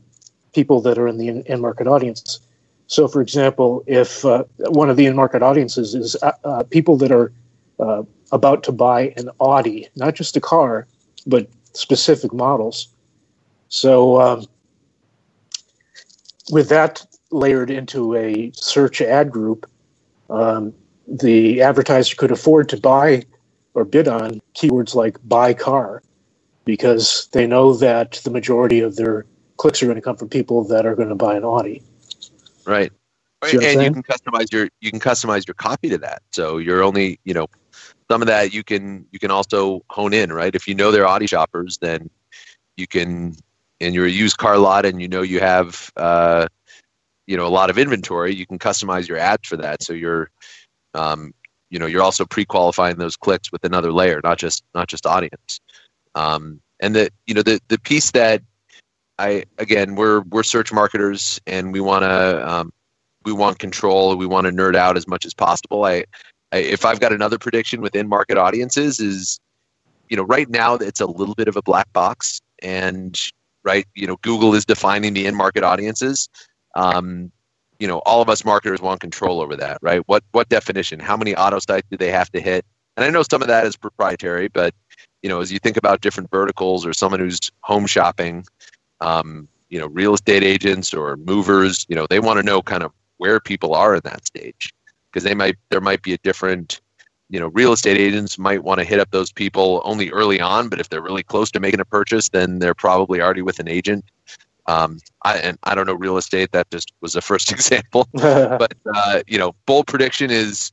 people 0.55 0.81
that 0.83 0.99
are 0.99 1.09
in 1.09 1.19
the 1.19 1.29
in 1.29 1.61
market 1.61 1.87
audience. 1.87 2.41
So, 2.87 3.09
for 3.09 3.21
example, 3.21 3.83
if 3.87 4.25
uh, 4.25 4.45
one 4.59 4.91
of 4.91 4.97
the 4.97 5.07
in 5.07 5.17
market 5.17 5.43
audiences 5.43 5.95
is 5.95 6.17
uh, 6.23 6.33
uh, 6.45 6.63
people 6.65 6.97
that 6.99 7.11
are 7.11 7.33
uh, 7.79 8.03
about 8.31 8.63
to 8.65 8.73
buy 8.73 9.13
an 9.17 9.31
Audi, 9.41 9.89
not 9.97 10.15
just 10.15 10.37
a 10.37 10.41
car, 10.41 10.87
but 11.27 11.49
specific 11.73 12.33
models. 12.33 12.89
So, 13.69 14.21
um, 14.21 14.47
with 16.51 16.69
that 16.69 17.05
layered 17.31 17.71
into 17.71 18.15
a 18.15 18.53
search 18.55 19.01
ad 19.01 19.31
group, 19.31 19.69
um, 20.31 20.75
the 21.09 21.63
advertiser 21.63 22.17
could 22.17 22.31
afford 22.31 22.69
to 22.69 22.77
buy 22.77 23.25
or 23.75 23.85
bid 23.85 24.09
on 24.09 24.41
keywords 24.55 24.95
like 24.95 25.19
buy 25.27 25.53
car 25.53 26.03
because 26.65 27.29
they 27.33 27.47
know 27.47 27.75
that 27.75 28.13
the 28.25 28.31
majority 28.31 28.81
of 28.81 28.97
their 28.97 29.27
clicks 29.57 29.83
are 29.83 29.87
going 29.87 29.97
to 29.97 30.03
come 30.03 30.17
from 30.17 30.29
people 30.29 30.65
that 30.65 30.87
are 30.87 30.95
going 30.95 31.09
to 31.09 31.15
buy 31.15 31.37
an 31.37 31.45
Audi. 31.45 31.83
Right. 32.67 32.93
What 33.41 33.63
and 33.63 33.83
you 33.83 33.93
can 33.93 34.03
customize 34.03 34.53
your 34.53 34.69
you 34.81 34.91
can 34.91 35.01
customize 35.01 35.47
your 35.47 35.55
copy 35.55 35.91
to 35.91 35.99
that. 35.99 36.23
So 36.33 36.57
you're 36.57 36.83
only 36.83 37.21
you 37.25 37.35
know 37.35 37.47
some 38.11 38.23
of 38.23 38.29
that 38.29 38.55
you 38.55 38.65
can 38.65 39.07
you 39.13 39.19
can 39.19 39.31
also 39.31 39.85
hone 39.91 40.15
in 40.15 40.33
right. 40.33 40.55
If 40.55 40.67
you 40.67 40.75
know 40.75 40.91
they're 40.91 41.07
Audi 41.07 41.27
shoppers, 41.27 41.79
then 41.79 42.09
you 42.77 42.87
can 42.87 43.35
and 43.81 43.95
you're 43.95 44.07
a 44.07 44.11
used 44.11 44.39
car 44.39 44.57
lot 44.57 44.87
and 44.87 45.01
you 45.01 45.09
know 45.09 45.23
you 45.23 45.41
have 45.41 45.93
uh, 45.97 46.47
you 47.27 47.37
know 47.37 47.47
a 47.47 47.49
lot 47.49 47.71
of 47.71 47.79
inventory. 47.79 48.35
You 48.35 48.47
can 48.47 48.59
customize 48.59 49.09
your 49.09 49.19
ads 49.19 49.47
for 49.47 49.57
that. 49.59 49.83
So 49.83 49.93
you're 49.93 50.31
um, 50.95 51.35
you 51.71 51.79
know 51.79 51.87
you're 51.87 52.03
also 52.03 52.25
pre-qualifying 52.25 52.97
those 52.97 53.17
clicks 53.17 53.53
with 53.53 53.65
another 53.65 53.93
layer, 53.93 54.21
not 54.25 54.39
just 54.39 54.65
not 54.75 54.89
just 54.89 55.07
audience. 55.07 55.61
Um, 56.15 56.61
and 56.81 56.95
the 56.95 57.11
you 57.27 57.35
know 57.35 57.43
the 57.43 57.61
the 57.69 57.79
piece 57.79 58.11
that 58.13 58.43
I 59.19 59.45
again 59.59 59.95
we're 59.95 60.21
we're 60.23 60.43
search 60.43 60.73
marketers 60.73 61.41
and 61.47 61.73
we 61.73 61.81
want 61.81 62.03
to 62.03 62.49
um, 62.49 62.73
we 63.25 63.33
want 63.33 63.59
control. 63.59 64.17
We 64.17 64.27
want 64.27 64.47
to 64.47 64.53
nerd 64.53 64.77
out 64.77 64.97
as 64.97 65.07
much 65.07 65.25
as 65.25 65.35
possible. 65.35 65.85
I, 65.85 66.05
I 66.53 66.59
if 66.59 66.85
I've 66.85 67.01
got 67.01 67.13
another 67.13 67.39
prediction 67.39 67.81
within 67.81 68.09
market 68.09 68.39
audiences 68.39 69.01
is, 69.01 69.41
you 70.09 70.17
know, 70.17 70.25
right 70.25 70.49
now 70.49 70.75
it's 70.75 71.01
a 71.01 71.07
little 71.07 71.35
bit 71.35 71.49
of 71.49 71.57
a 71.57 71.63
black 71.63 71.93
box, 71.93 72.41
and 72.63 73.19
right, 73.63 73.87
you 73.95 74.07
know, 74.07 74.17
Google 74.23 74.55
is 74.55 74.65
defining 74.65 75.15
the 75.15 75.27
in 75.27 75.35
market 75.35 75.65
audiences. 75.65 76.29
Um, 76.77 77.31
you 77.79 77.89
know, 77.89 77.99
all 77.99 78.23
of 78.23 78.29
us 78.29 78.45
marketers 78.45 78.81
want 78.81 79.01
control 79.01 79.41
over 79.41 79.57
that, 79.57 79.79
right? 79.81 80.03
What 80.07 80.23
what 80.33 80.49
definition? 80.49 81.01
How 81.01 81.17
many 81.17 81.35
auto 81.35 81.59
sites 81.59 81.87
do 81.91 81.97
they 81.97 82.11
have 82.11 82.31
to 82.33 82.41
hit? 82.41 82.65
And 82.97 83.05
I 83.05 83.11
know 83.11 83.25
some 83.29 83.43
of 83.43 83.49
that 83.49 83.67
is 83.67 83.77
proprietary, 83.77 84.49
but 84.49 84.75
you 85.23 85.29
know, 85.29 85.41
as 85.41 85.51
you 85.51 85.59
think 85.59 85.77
about 85.77 86.01
different 86.01 86.31
verticals 86.31 86.85
or 86.85 86.93
someone 86.93 87.19
who's 87.19 87.41
home 87.63 87.87
shopping, 87.87 88.45
um, 89.05 89.47
you 89.69 89.79
know, 89.79 89.87
real 89.87 90.15
estate 90.15 90.43
agents 90.43 90.95
or 90.95 91.17
movers, 91.19 91.85
you 91.89 91.95
know, 91.95 92.07
they 92.09 92.21
want 92.21 92.39
to 92.39 92.43
know 92.43 92.63
kind 92.63 92.83
of 92.83 92.93
where 93.19 93.39
people 93.39 93.75
are 93.75 93.95
in 93.95 94.01
that 94.05 94.27
stage. 94.27 94.75
Because 95.11 95.25
they 95.25 95.35
might 95.35 95.57
there 95.71 95.81
might 95.81 96.03
be 96.03 96.13
a 96.13 96.19
different 96.19 96.81
you 97.31 97.39
know 97.39 97.49
real 97.49 97.73
estate 97.73 97.97
agents 97.97 98.37
might 98.37 98.65
want 98.65 98.81
to 98.81 98.85
hit 98.85 98.99
up 98.99 99.11
those 99.13 99.31
people 99.31 99.81
only 99.85 100.11
early 100.11 100.41
on 100.41 100.69
but 100.69 100.81
if 100.81 100.89
they're 100.89 101.01
really 101.01 101.23
close 101.23 101.51
to 101.53 101.61
making 101.61 101.81
a 101.81 101.85
purchase 101.85 102.29
then 102.29 102.59
they're 102.59 102.75
probably 102.75 103.21
already 103.21 103.43
with 103.43 103.61
an 103.61 103.69
agent. 103.69 104.05
Um, 104.67 104.99
I, 105.23 105.37
and 105.37 105.59
I 105.65 105.75
don't 105.75 105.87
know 105.87 105.95
real 105.95 106.17
estate 106.17 106.51
that 106.53 106.69
just 106.71 106.93
was 107.01 107.13
the 107.13 107.21
first 107.31 107.53
example. 107.53 108.09
But 108.15 108.75
uh, 108.93 109.23
you 109.29 109.39
know 109.39 109.55
bold 109.67 109.87
prediction 109.87 110.31
is 110.33 110.73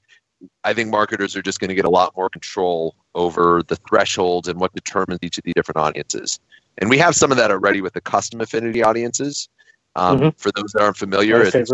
i 0.63 0.74
think 0.74 0.89
marketers 0.89 1.36
are 1.36 1.41
just 1.44 1.60
going 1.60 1.70
to 1.70 1.76
get 1.76 1.86
a 1.86 1.89
lot 1.89 2.17
more 2.17 2.30
control 2.30 2.96
over 3.13 3.62
the 3.67 3.76
thresholds 3.88 4.48
and 4.48 4.60
what 4.60 4.74
determines 4.74 5.20
each 5.22 5.38
of 5.38 5.44
the 5.44 5.54
different 5.54 5.78
audiences 5.78 6.39
and 6.78 6.90
we 6.90 6.98
have 6.98 7.16
some 7.16 7.32
of 7.32 7.38
that 7.38 7.52
already 7.52 7.82
with 7.82 7.94
the 7.94 8.02
custom 8.02 8.42
affinity 8.42 8.84
audiences 8.84 9.50
um, 9.96 10.18
Mhm. 10.20 10.34
for 10.38 10.52
those 10.56 10.72
that 10.74 10.82
aren't 10.82 10.98
familiar 10.98 11.44
it's, 11.44 11.72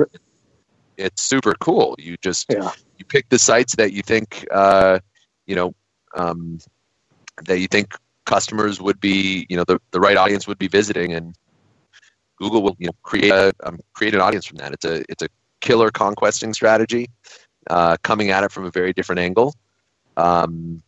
it's 0.98 1.22
super 1.22 1.54
cool. 1.60 1.96
You 2.00 2.16
just 2.22 2.50
Yeah. 2.50 2.72
you 2.98 3.06
pick 3.06 3.30
the 3.30 3.40
sites 3.40 3.76
that 3.76 3.94
you 3.94 4.02
think 4.02 4.46
uh, 4.52 5.00
you 5.46 5.56
know 5.56 5.74
um, 6.16 6.60
that 7.46 7.60
you 7.60 7.68
think 7.68 7.94
customers 8.26 8.82
would 8.82 9.00
be 9.00 9.46
you 9.50 9.56
know 9.58 9.64
the, 9.68 9.80
the 9.92 10.00
right 10.00 10.18
audience 10.18 10.48
would 10.48 10.58
be 10.58 10.68
visiting, 10.68 11.14
and 11.14 11.36
Google 12.38 12.64
will 12.64 12.76
you 12.80 12.88
know 12.88 12.94
create 13.04 13.32
a 13.32 13.54
um, 13.64 13.80
create 13.94 14.14
an 14.16 14.22
audience 14.22 14.46
from 14.46 14.58
that. 14.58 14.74
It's 14.74 14.86
a 14.86 15.04
it's 15.10 15.24
a 15.24 15.28
killer 15.62 15.92
conquesting 15.92 16.54
strategy, 16.54 17.08
uh, 17.70 17.98
coming 18.04 18.32
at 18.32 18.44
it 18.44 18.52
from 18.52 18.66
a 18.66 18.72
very 18.72 18.94
different 18.94 19.20
angle, 19.20 19.54
um, 20.18 20.82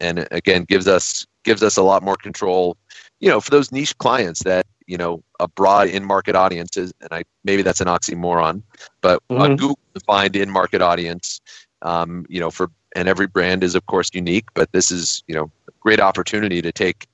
and 0.00 0.26
again 0.30 0.64
gives 0.64 0.88
us 0.88 1.26
gives 1.44 1.62
us 1.62 1.76
a 1.76 1.82
lot 1.82 2.02
more 2.02 2.16
control. 2.16 2.76
You 3.20 3.28
know, 3.30 3.40
for 3.40 3.50
those 3.50 3.72
niche 3.72 3.96
clients 3.98 4.42
that 4.44 4.66
you 4.86 4.96
know 4.96 5.22
a 5.40 5.48
broad 5.48 5.88
in 5.88 6.04
market 6.04 6.34
audience 6.36 6.76
is, 6.76 6.92
and 7.00 7.08
I 7.12 7.24
maybe 7.44 7.62
that's 7.62 7.80
an 7.80 7.86
oxymoron, 7.88 8.62
but 9.00 9.22
a 9.38 9.48
Mhm. 9.48 9.56
Google 9.56 9.78
defined 9.94 10.36
in 10.36 10.50
market 10.50 10.82
audience, 10.82 11.40
um, 11.82 12.26
you 12.28 12.40
know, 12.40 12.50
for 12.50 12.70
and 12.94 13.08
every 13.08 13.26
brand 13.26 13.64
is 13.64 13.74
of 13.74 13.86
course 13.86 14.10
unique, 14.12 14.46
but 14.54 14.72
this 14.72 14.90
is 14.90 15.22
you 15.26 15.34
know 15.34 15.50
a 15.68 15.72
great 15.80 16.00
opportunity 16.00 16.60
to 16.62 16.72
take 16.72 17.06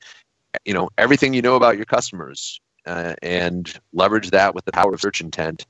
you 0.64 0.74
know 0.74 0.88
everything 0.98 1.34
you 1.34 1.42
know 1.42 1.56
about 1.56 1.76
your 1.76 1.86
customers 1.86 2.60
uh, 2.86 3.14
and 3.22 3.78
leverage 3.92 4.30
that 4.30 4.54
with 4.54 4.64
the 4.64 4.72
power 4.72 4.92
of 4.94 5.00
search 5.00 5.20
intent. 5.20 5.66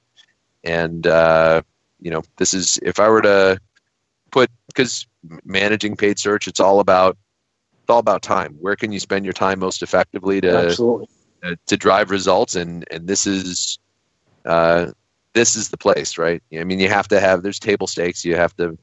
And 0.65 1.07
uh, 1.07 1.63
you 2.01 2.11
know, 2.11 2.23
this 2.39 2.55
is 2.55 2.79
if 2.83 2.99
I 3.01 3.09
were 3.09 3.23
to 3.23 3.61
put 4.31 4.51
because 4.69 5.07
managing 5.45 5.97
paid 5.97 6.19
search, 6.19 6.49
it's 6.49 6.61
all 6.61 6.81
about 6.81 7.17
all 7.91 7.99
about 7.99 8.23
time. 8.23 8.57
Where 8.61 8.77
can 8.77 8.93
you 8.93 9.01
spend 9.01 9.25
your 9.25 9.33
time 9.33 9.59
most 9.59 9.83
effectively 9.83 10.41
to 10.41 10.59
Absolutely. 10.69 11.09
uh, 11.45 11.55
to 11.67 11.77
drive 11.77 12.11
results 12.11 12.55
and 12.55 12.85
and 12.91 13.07
this 13.07 13.27
is 13.27 13.79
uh, 14.45 14.87
this 15.35 15.55
is 15.55 15.69
the 15.69 15.77
place 15.77 16.19
right 16.19 16.43
i 16.59 16.65
mean 16.65 16.81
you 16.81 16.89
have 16.89 17.07
to 17.09 17.21
have 17.21 17.43
there's 17.43 17.59
table 17.59 17.87
stakes 17.87 18.25
you 18.25 18.35
have 18.35 18.57
to 18.57 18.77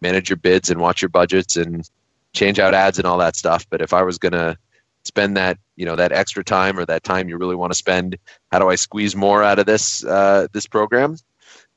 manage 0.00 0.28
your 0.28 0.36
bids 0.36 0.70
and 0.70 0.80
watch 0.80 1.00
your 1.00 1.08
budgets 1.08 1.56
and 1.56 1.88
change 2.32 2.58
out 2.58 2.74
ads 2.74 2.98
and 2.98 3.06
all 3.06 3.18
that 3.18 3.36
stuff 3.36 3.64
but 3.70 3.80
if 3.80 3.92
i 3.92 4.02
was 4.02 4.18
going 4.18 4.32
to 4.32 4.56
spend 5.04 5.36
that 5.36 5.56
you 5.76 5.86
know 5.86 5.94
that 5.94 6.10
extra 6.10 6.42
time 6.42 6.78
or 6.78 6.84
that 6.84 7.04
time 7.04 7.28
you 7.28 7.36
really 7.36 7.54
want 7.54 7.70
to 7.70 7.78
spend 7.78 8.18
how 8.50 8.58
do 8.58 8.68
i 8.68 8.74
squeeze 8.74 9.14
more 9.14 9.42
out 9.44 9.58
of 9.58 9.66
this 9.66 10.04
uh, 10.04 10.48
this 10.52 10.66
program 10.66 11.16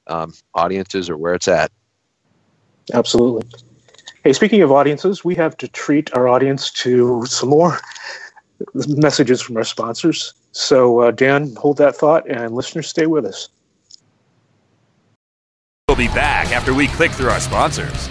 um, 0.08 0.34
audiences 0.56 1.10
are 1.10 1.18
where 1.18 1.36
it's 1.36 1.48
at 1.48 1.72
Absolutely. 2.94 3.50
Hey, 4.28 4.34
speaking 4.34 4.62
of 4.62 4.74
audiences, 4.74 5.24
we 5.24 5.36
have 5.36 5.56
to 5.56 5.70
treat 5.70 6.13
our 6.13 6.28
audience 6.28 6.70
to 6.72 7.26
some 7.28 7.48
more 7.48 7.80
messages 8.76 9.42
from 9.42 9.56
our 9.56 9.63
sponsors. 9.63 10.34
So, 10.52 11.00
uh, 11.00 11.12
Dan, 11.12 11.56
hold 11.56 11.78
that 11.78 11.96
thought, 11.96 12.30
and 12.30 12.54
listeners, 12.54 12.90
stay 12.90 13.06
with 13.06 13.24
us. 13.24 13.48
We'll 15.88 15.96
be 15.96 16.10
back 16.10 16.52
after 16.52 16.74
we 16.74 16.88
click 16.88 17.12
through 17.12 17.30
our 17.30 17.40
sponsors. 17.40 18.10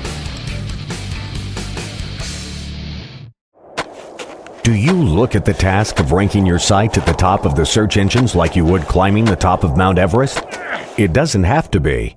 Do 4.63 4.73
you 4.73 4.95
look 4.95 5.35
at 5.35 5.45
the 5.45 5.53
task 5.53 6.01
of 6.01 6.13
ranking 6.13 6.47
your 6.47 6.59
site 6.59 6.97
at 6.97 7.05
the 7.05 7.13
top 7.13 7.45
of 7.45 7.57
the 7.57 7.67
search 7.67 7.99
engines 7.99 8.35
like 8.35 8.57
you 8.57 8.65
would 8.65 8.85
climbing 8.85 9.27
the 9.27 9.37
top 9.37 9.65
of 9.65 9.77
Mount 9.77 9.99
Everest? 9.99 10.43
It 10.97 11.13
doesn't 11.13 11.45
have 11.45 11.71
to 11.73 11.79
be. 11.79 12.17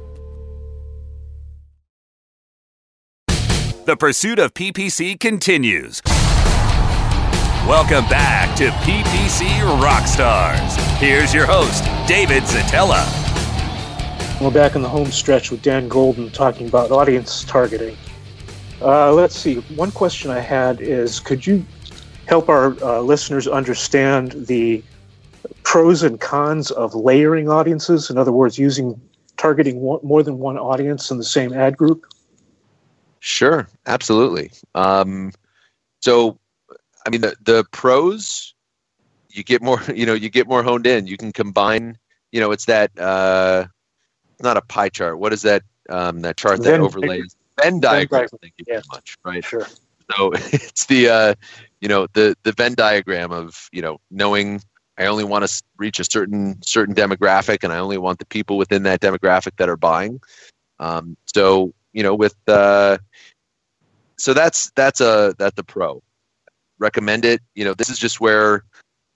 The 3.83 3.97
pursuit 3.97 4.37
of 4.37 4.53
PPC 4.53 5.19
continues. 5.19 6.03
Welcome 7.65 8.07
back 8.09 8.55
to 8.57 8.69
PPC 8.69 9.47
Rockstars. 9.81 10.77
Here's 10.97 11.33
your 11.33 11.47
host, 11.47 11.85
David 12.07 12.43
Szetela. 12.43 13.01
We're 14.39 14.51
back 14.51 14.75
in 14.75 14.83
the 14.83 14.87
home 14.87 15.09
stretch 15.09 15.49
with 15.49 15.63
Dan 15.63 15.87
Golden 15.87 16.29
talking 16.29 16.67
about 16.67 16.91
audience 16.91 17.43
targeting. 17.43 17.97
Uh, 18.79 19.13
let's 19.13 19.35
see. 19.35 19.55
One 19.75 19.89
question 19.89 20.29
I 20.29 20.41
had 20.41 20.79
is 20.79 21.19
could 21.19 21.47
you 21.47 21.65
help 22.27 22.49
our 22.49 22.79
uh, 22.83 23.01
listeners 23.01 23.47
understand 23.47 24.45
the 24.45 24.83
pros 25.63 26.03
and 26.03 26.21
cons 26.21 26.69
of 26.69 26.93
layering 26.93 27.49
audiences? 27.49 28.11
In 28.11 28.19
other 28.19 28.31
words, 28.31 28.59
using 28.59 29.01
targeting 29.37 29.79
one, 29.79 30.01
more 30.03 30.21
than 30.21 30.37
one 30.37 30.59
audience 30.59 31.09
in 31.09 31.17
the 31.17 31.23
same 31.23 31.51
ad 31.51 31.75
group? 31.77 32.05
Sure, 33.21 33.67
absolutely. 33.85 34.51
Um, 34.73 35.31
so, 36.01 36.39
I 37.05 37.11
mean, 37.11 37.21
the, 37.21 37.35
the 37.43 37.63
pros, 37.71 38.55
you 39.29 39.43
get 39.43 39.61
more, 39.61 39.81
you 39.95 40.05
know, 40.05 40.15
you 40.15 40.29
get 40.29 40.47
more 40.47 40.63
honed 40.63 40.87
in. 40.87 41.07
You 41.07 41.17
can 41.17 41.31
combine, 41.31 41.97
you 42.31 42.41
know, 42.41 42.51
it's 42.51 42.65
that, 42.65 42.91
uh, 42.99 43.67
not 44.41 44.57
a 44.57 44.61
pie 44.61 44.89
chart. 44.89 45.19
What 45.19 45.33
is 45.33 45.43
that, 45.43 45.61
um, 45.89 46.21
that 46.21 46.35
chart 46.35 46.63
that 46.63 46.79
overlays? 46.79 47.35
Venn 47.61 47.79
diagram. 47.79 48.21
diagram, 48.21 48.39
Thank 48.41 48.53
you 48.57 48.65
yeah. 48.67 48.73
very 48.73 48.83
much. 48.91 49.17
Right. 49.23 49.45
Sure. 49.45 49.67
So 50.17 50.31
it's 50.35 50.87
the, 50.87 51.09
uh, 51.09 51.35
you 51.79 51.87
know, 51.87 52.07
the, 52.13 52.35
the 52.41 52.53
Venn 52.53 52.73
diagram 52.73 53.31
of, 53.31 53.69
you 53.71 53.83
know, 53.83 53.99
knowing 54.09 54.61
I 54.97 55.05
only 55.05 55.25
want 55.25 55.47
to 55.47 55.63
reach 55.77 55.99
a 55.99 56.03
certain, 56.03 56.59
certain 56.63 56.95
demographic 56.95 57.63
and 57.63 57.71
I 57.71 57.77
only 57.77 57.99
want 57.99 58.17
the 58.17 58.25
people 58.25 58.57
within 58.57 58.81
that 58.83 58.99
demographic 58.99 59.57
that 59.57 59.69
are 59.69 59.77
buying. 59.77 60.19
Um, 60.79 61.15
so, 61.27 61.71
you 61.93 62.03
know, 62.03 62.15
with, 62.15 62.35
uh, 62.47 62.97
so 64.17 64.33
that's 64.33 64.71
that's 64.75 65.01
a 65.01 65.33
that's 65.37 65.57
a 65.59 65.63
pro. 65.63 66.01
Recommend 66.79 67.25
it. 67.25 67.41
You 67.55 67.65
know 67.65 67.73
this 67.73 67.89
is 67.89 67.97
just 67.99 68.21
where 68.21 68.63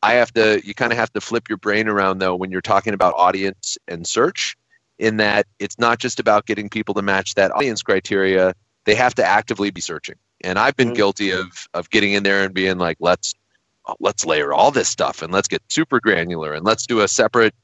i 0.03 0.13
have 0.13 0.31
to 0.33 0.61
you 0.65 0.73
kind 0.73 0.91
of 0.91 0.97
have 0.97 1.11
to 1.13 1.21
flip 1.21 1.49
your 1.49 1.57
brain 1.57 1.87
around 1.87 2.19
though 2.19 2.35
when 2.35 2.51
you're 2.51 2.61
talking 2.61 2.93
about 2.93 3.13
audience 3.17 3.77
and 3.87 4.05
search 4.05 4.55
in 4.99 5.17
that 5.17 5.47
it's 5.59 5.79
not 5.79 5.99
just 5.99 6.19
about 6.19 6.45
getting 6.45 6.69
people 6.69 6.93
to 6.93 7.01
match 7.01 7.33
that 7.35 7.51
audience 7.55 7.81
criteria. 7.81 8.53
They 8.85 8.95
have 8.95 9.15
to 9.15 9.25
actively 9.25 9.71
be 9.71 9.81
searching. 9.81 10.15
And 10.43 10.59
i've 10.59 10.75
been 10.75 10.91
Mhm. 10.91 10.95
guilty 10.95 11.31
of 11.31 11.47
of 11.73 11.89
getting 11.89 12.13
in 12.13 12.23
there 12.23 12.43
and 12.43 12.53
being 12.53 12.77
like 12.77 12.97
let's 12.99 13.33
let's 13.99 14.25
layer 14.25 14.53
all 14.53 14.71
this 14.71 14.89
stuff 14.89 15.21
and 15.21 15.31
let's 15.33 15.47
get 15.47 15.61
super 15.69 15.99
granular 15.99 16.53
and 16.53 16.65
let's 16.65 16.85
do 16.85 17.01
a 17.01 17.07
separate 17.07 17.55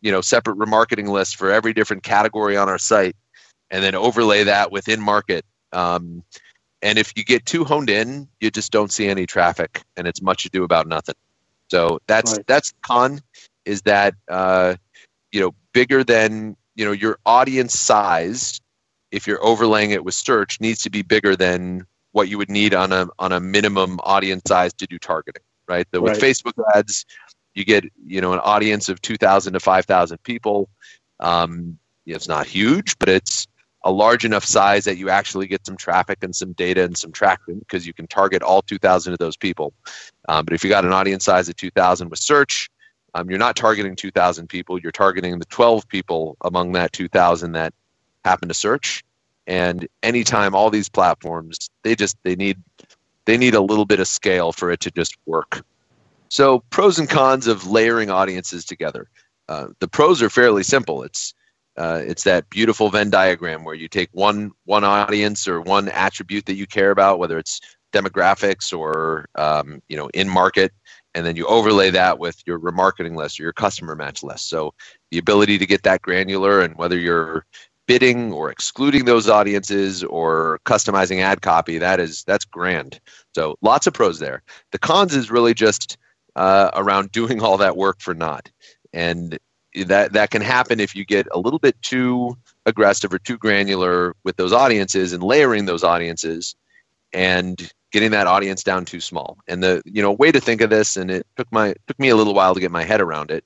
you 0.00 0.10
know 0.12 0.20
separate 0.20 0.58
remarketing 0.58 1.08
list 1.08 1.36
for 1.36 1.50
every 1.50 1.72
different 1.72 2.02
category 2.02 2.56
on 2.56 2.68
our 2.68 2.78
site 2.78 3.16
and 3.72 3.82
then 3.82 3.96
overlay 3.96 4.44
that 4.44 4.70
within 4.70 5.00
market 5.00 5.44
um, 5.72 6.22
and 6.82 6.98
if 6.98 7.12
you 7.16 7.24
get 7.24 7.46
too 7.46 7.64
honed 7.64 7.90
in, 7.90 8.28
you 8.40 8.50
just 8.50 8.72
don't 8.72 8.92
see 8.92 9.06
any 9.06 9.24
traffic, 9.24 9.82
and 9.96 10.06
it's 10.06 10.20
much 10.20 10.44
ado 10.44 10.64
about 10.64 10.86
nothing. 10.86 11.14
So 11.70 12.00
that's 12.06 12.36
Right. 12.36 12.46
that's 12.46 12.72
the 12.72 12.78
con 12.82 13.20
is 13.64 13.82
that 13.82 14.14
uh, 14.28 14.74
you 15.30 15.40
know 15.40 15.54
bigger 15.72 16.04
than 16.04 16.56
you 16.74 16.84
know 16.84 16.92
your 16.92 17.18
audience 17.24 17.78
size. 17.78 18.60
If 19.12 19.26
you're 19.26 19.42
overlaying 19.44 19.92
it 19.92 20.04
with 20.04 20.14
search, 20.14 20.60
needs 20.60 20.82
to 20.82 20.90
be 20.90 21.02
bigger 21.02 21.36
than 21.36 21.86
what 22.12 22.28
you 22.28 22.38
would 22.38 22.50
need 22.50 22.74
on 22.74 22.92
a 22.92 23.08
on 23.18 23.32
a 23.32 23.40
minimum 23.40 24.00
audience 24.02 24.42
size 24.46 24.72
to 24.74 24.86
do 24.86 24.98
targeting. 24.98 25.42
Right. 25.68 25.86
So 25.94 26.00
with 26.00 26.18
Facebook 26.18 26.54
ads, 26.74 27.06
you 27.54 27.64
get 27.64 27.84
you 28.04 28.20
know 28.20 28.32
an 28.32 28.40
audience 28.40 28.88
of 28.88 29.00
two 29.00 29.16
thousand 29.16 29.52
to 29.52 29.60
five 29.60 29.86
thousand 29.86 30.22
people. 30.24 30.68
Um, 31.20 31.78
it's 32.04 32.28
not 32.28 32.46
huge, 32.46 32.98
but 32.98 33.08
it's 33.08 33.46
a 33.84 33.90
large 33.90 34.24
enough 34.24 34.44
size 34.44 34.84
that 34.84 34.96
you 34.96 35.10
actually 35.10 35.46
get 35.46 35.66
some 35.66 35.76
traffic 35.76 36.18
and 36.22 36.34
some 36.34 36.52
data 36.52 36.84
and 36.84 36.96
some 36.96 37.12
traction 37.12 37.58
because 37.58 37.86
you 37.86 37.92
can 37.92 38.06
target 38.06 38.42
all 38.42 38.62
2,000 38.62 39.12
of 39.12 39.18
those 39.18 39.36
people. 39.36 39.72
Um, 40.28 40.44
but 40.44 40.54
if 40.54 40.62
you 40.62 40.70
got 40.70 40.84
an 40.84 40.92
audience 40.92 41.24
size 41.24 41.48
of 41.48 41.56
2,000 41.56 42.08
with 42.08 42.20
search, 42.20 42.70
um, 43.14 43.28
you're 43.28 43.38
not 43.38 43.56
targeting 43.56 43.96
2,000 43.96 44.48
people. 44.48 44.78
You're 44.78 44.92
targeting 44.92 45.38
the 45.38 45.44
12 45.46 45.88
people 45.88 46.36
among 46.42 46.72
that 46.72 46.92
2,000 46.92 47.52
that 47.52 47.74
happen 48.24 48.48
to 48.48 48.54
search. 48.54 49.02
And 49.46 49.88
anytime 50.02 50.54
all 50.54 50.70
these 50.70 50.88
platforms, 50.88 51.68
they 51.82 51.96
just 51.96 52.16
they 52.22 52.36
need 52.36 52.58
they 53.24 53.36
need 53.36 53.54
a 53.54 53.60
little 53.60 53.84
bit 53.84 54.00
of 54.00 54.08
scale 54.08 54.52
for 54.52 54.70
it 54.70 54.80
to 54.80 54.90
just 54.90 55.16
work. 55.26 55.64
So 56.28 56.60
pros 56.70 56.98
and 56.98 57.08
cons 57.08 57.46
of 57.46 57.66
layering 57.66 58.10
audiences 58.10 58.64
together. 58.64 59.08
Uh, 59.48 59.68
the 59.80 59.88
pros 59.88 60.22
are 60.22 60.30
fairly 60.30 60.62
simple. 60.62 61.02
It's 61.02 61.34
uh, 61.76 62.02
it's 62.04 62.24
that 62.24 62.48
beautiful 62.50 62.90
Venn 62.90 63.10
diagram 63.10 63.64
where 63.64 63.74
you 63.74 63.88
take 63.88 64.10
one 64.12 64.52
one 64.64 64.84
audience 64.84 65.48
or 65.48 65.60
one 65.60 65.88
attribute 65.88 66.46
that 66.46 66.54
you 66.54 66.66
care 66.66 66.90
about, 66.90 67.18
whether 67.18 67.38
it's 67.38 67.60
demographics 67.92 68.76
or 68.76 69.26
um, 69.36 69.82
you 69.88 69.96
know 69.96 70.08
in 70.14 70.28
market, 70.28 70.72
and 71.14 71.24
then 71.24 71.36
you 71.36 71.46
overlay 71.46 71.90
that 71.90 72.18
with 72.18 72.42
your 72.46 72.58
remarketing 72.58 73.16
list 73.16 73.38
or 73.38 73.44
your 73.44 73.52
customer 73.52 73.94
match 73.94 74.22
list. 74.22 74.48
So 74.48 74.74
the 75.10 75.18
ability 75.18 75.58
to 75.58 75.66
get 75.66 75.82
that 75.84 76.02
granular 76.02 76.60
and 76.60 76.76
whether 76.76 76.98
you're 76.98 77.46
bidding 77.86 78.32
or 78.32 78.50
excluding 78.50 79.04
those 79.04 79.28
audiences 79.28 80.04
or 80.04 80.60
customizing 80.64 81.20
ad 81.20 81.42
copy, 81.42 81.78
that 81.78 82.00
is 82.00 82.22
that's 82.24 82.44
grand. 82.44 83.00
So 83.34 83.56
lots 83.62 83.86
of 83.86 83.94
pros 83.94 84.18
there. 84.18 84.42
The 84.72 84.78
cons 84.78 85.14
is 85.14 85.30
really 85.30 85.54
just 85.54 85.96
uh, 86.36 86.70
around 86.74 87.12
doing 87.12 87.42
all 87.42 87.56
that 87.58 87.76
work 87.76 88.00
for 88.00 88.14
naught, 88.14 88.50
and 88.92 89.38
that 89.86 90.12
that 90.12 90.30
can 90.30 90.42
happen 90.42 90.80
if 90.80 90.94
you 90.94 91.04
get 91.04 91.26
a 91.32 91.38
little 91.38 91.58
bit 91.58 91.80
too 91.82 92.36
aggressive 92.66 93.12
or 93.12 93.18
too 93.18 93.38
granular 93.38 94.14
with 94.24 94.36
those 94.36 94.52
audiences 94.52 95.12
and 95.12 95.22
layering 95.22 95.64
those 95.64 95.82
audiences 95.82 96.54
and 97.12 97.72
getting 97.90 98.10
that 98.10 98.26
audience 98.26 98.62
down 98.62 98.84
too 98.84 99.00
small. 99.00 99.38
And 99.46 99.62
the 99.62 99.82
you 99.84 100.02
know 100.02 100.12
way 100.12 100.32
to 100.32 100.40
think 100.40 100.60
of 100.60 100.70
this, 100.70 100.96
and 100.96 101.10
it 101.10 101.26
took 101.36 101.50
my 101.52 101.74
took 101.86 101.98
me 101.98 102.08
a 102.08 102.16
little 102.16 102.34
while 102.34 102.54
to 102.54 102.60
get 102.60 102.70
my 102.70 102.84
head 102.84 103.00
around 103.00 103.30
it. 103.30 103.44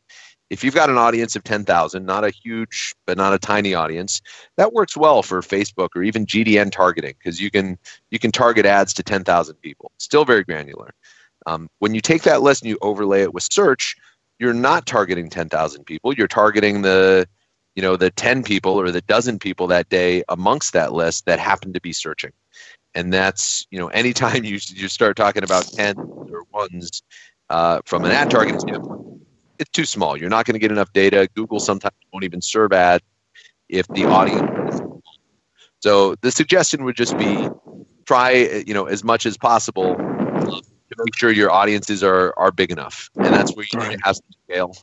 If 0.49 0.63
you've 0.63 0.75
got 0.75 0.91
an 0.91 0.99
audience 0.99 1.35
of 1.37 1.45
ten 1.45 1.65
thousand, 1.65 2.07
not 2.07 2.25
a 2.25 2.31
huge 2.31 2.95
but 3.07 3.17
not 3.17 3.35
a 3.35 3.39
tiny 3.39 3.75
audience, 3.75 4.21
that 4.57 4.73
works 4.73 4.97
well 4.97 5.23
for 5.23 5.43
Facebook 5.43 5.89
or 5.95 6.03
even 6.03 6.27
GDN 6.27 6.71
targeting 6.71 7.15
because 7.19 7.41
you 7.41 7.51
can 7.51 7.79
you 8.11 8.19
can 8.19 8.33
target 8.33 8.67
ads 8.67 8.95
to 8.95 9.03
ten 9.03 9.25
thousand 9.25 9.57
people. 9.57 9.93
Still 9.99 10.25
very 10.25 10.45
granular. 10.45 10.95
Um, 11.47 11.69
when 11.79 11.95
you 11.95 12.01
take 12.01 12.23
that 12.23 12.43
list 12.43 12.63
and 12.63 12.71
you 12.71 12.79
overlay 12.83 13.23
it 13.23 13.33
with 13.33 13.45
search, 13.45 13.97
you're 14.39 14.55
not 14.55 14.87
targeting 14.87 15.31
10,000 15.31 15.85
people. 15.85 16.13
You're 16.13 16.29
targeting 16.29 16.83
the, 16.83 17.29
you 17.75 17.83
know, 17.83 17.97
the 17.97 18.11
10 18.11 18.43
people 18.43 18.73
or 18.81 18.91
the 18.91 19.01
dozen 19.03 19.39
people 19.39 19.67
that 19.69 19.89
day 19.89 20.23
amongst 20.29 20.73
that 20.73 20.93
list 20.93 21.27
that 21.27 21.39
happen 21.39 21.73
to 21.73 21.81
be 21.81 21.93
searching. 21.93 22.33
And 22.95 23.13
that's, 23.13 23.67
you 23.71 23.79
know, 23.79 23.89
anytime 23.89 24.45
you, 24.45 24.59
you 24.69 24.89
start 24.89 25.17
talking 25.17 25.45
about 25.45 25.67
tens 25.67 25.99
or 25.99 26.45
ones 26.53 27.03
uh, 27.49 27.81
from 27.85 28.05
an 28.05 28.13
ad 28.13 28.31
targeting 28.31 28.61
standpoint, 28.61 29.23
it's 29.59 29.71
too 29.71 29.85
small. 29.85 30.17
You're 30.17 30.31
not 30.31 30.45
going 30.47 30.55
to 30.55 30.59
get 30.59 30.73
enough 30.73 30.93
data. 30.93 31.29
Google 31.35 31.61
sometimes 31.61 31.95
won't 32.13 32.25
even 32.25 32.43
serve 32.43 32.73
ads 32.73 33.05
if 33.69 33.87
the 33.95 34.07
audience 34.07 34.49
is. 34.69 34.83
So 35.81 36.15
the 36.17 36.31
suggestion 36.31 36.85
would 36.85 36.97
just 36.97 37.17
be 37.17 37.49
try, 38.07 38.63
you 38.67 38.75
know, 38.75 38.87
as 38.87 39.05
much 39.05 39.27
as 39.27 39.37
possible 39.37 39.97
to 40.91 40.97
make 41.05 41.17
sure 41.17 41.31
your 41.31 41.51
audiences 41.51 42.03
are 42.03 42.35
are 42.37 42.51
big 42.51 42.71
enough, 42.71 43.11
and 43.17 43.27
that's 43.27 43.55
where 43.55 43.67
you 43.73 43.79
need 43.81 43.97
to 43.97 44.01
have 44.05 44.17
some 44.17 44.25
scale. 44.45 44.77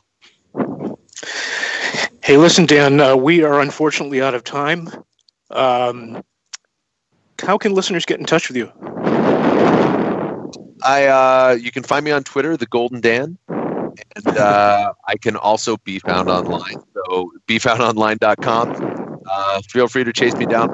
Hey, 2.22 2.36
listen, 2.36 2.66
Dan, 2.66 3.00
uh, 3.00 3.16
we 3.16 3.42
are 3.42 3.60
unfortunately 3.60 4.22
out 4.22 4.34
of 4.34 4.44
time. 4.44 4.88
Um, 5.50 6.22
how 7.42 7.58
can 7.58 7.74
listeners 7.74 8.06
get 8.06 8.18
in 8.18 8.26
touch 8.26 8.48
with 8.48 8.56
you? 8.56 8.72
I 10.84 11.06
uh, 11.06 11.58
you 11.60 11.70
can 11.70 11.82
find 11.82 12.04
me 12.04 12.10
on 12.10 12.24
Twitter, 12.24 12.56
the 12.56 12.66
Golden 12.66 13.00
Dan, 13.00 13.38
and 13.48 14.38
uh, 14.38 14.92
I 15.08 15.16
can 15.16 15.36
also 15.36 15.76
be 15.78 15.98
found 15.98 16.28
online. 16.28 16.76
So 16.94 17.32
befoundonline.com. 17.48 19.20
Uh, 19.30 19.62
feel 19.70 19.88
free 19.88 20.04
to 20.04 20.12
chase 20.12 20.34
me 20.34 20.46
down 20.46 20.68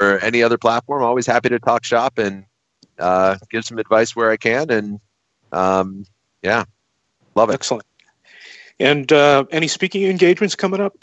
or 0.00 0.18
any 0.20 0.42
other 0.42 0.58
platform. 0.58 1.02
Always 1.02 1.26
happy 1.26 1.48
to 1.50 1.58
talk 1.58 1.84
shop 1.84 2.18
and 2.18 2.44
uh, 2.98 3.36
give 3.50 3.64
some 3.64 3.78
advice 3.78 4.14
where 4.14 4.30
I 4.30 4.36
can. 4.36 4.70
And 4.70 5.00
um, 5.52 6.04
yeah, 6.42 6.64
love 7.34 7.50
it. 7.50 7.54
Excellent. 7.54 7.86
And 8.80 9.12
uh, 9.12 9.44
any 9.50 9.68
speaking 9.68 10.04
engagements 10.04 10.54
coming 10.54 10.80
up? 10.80 10.96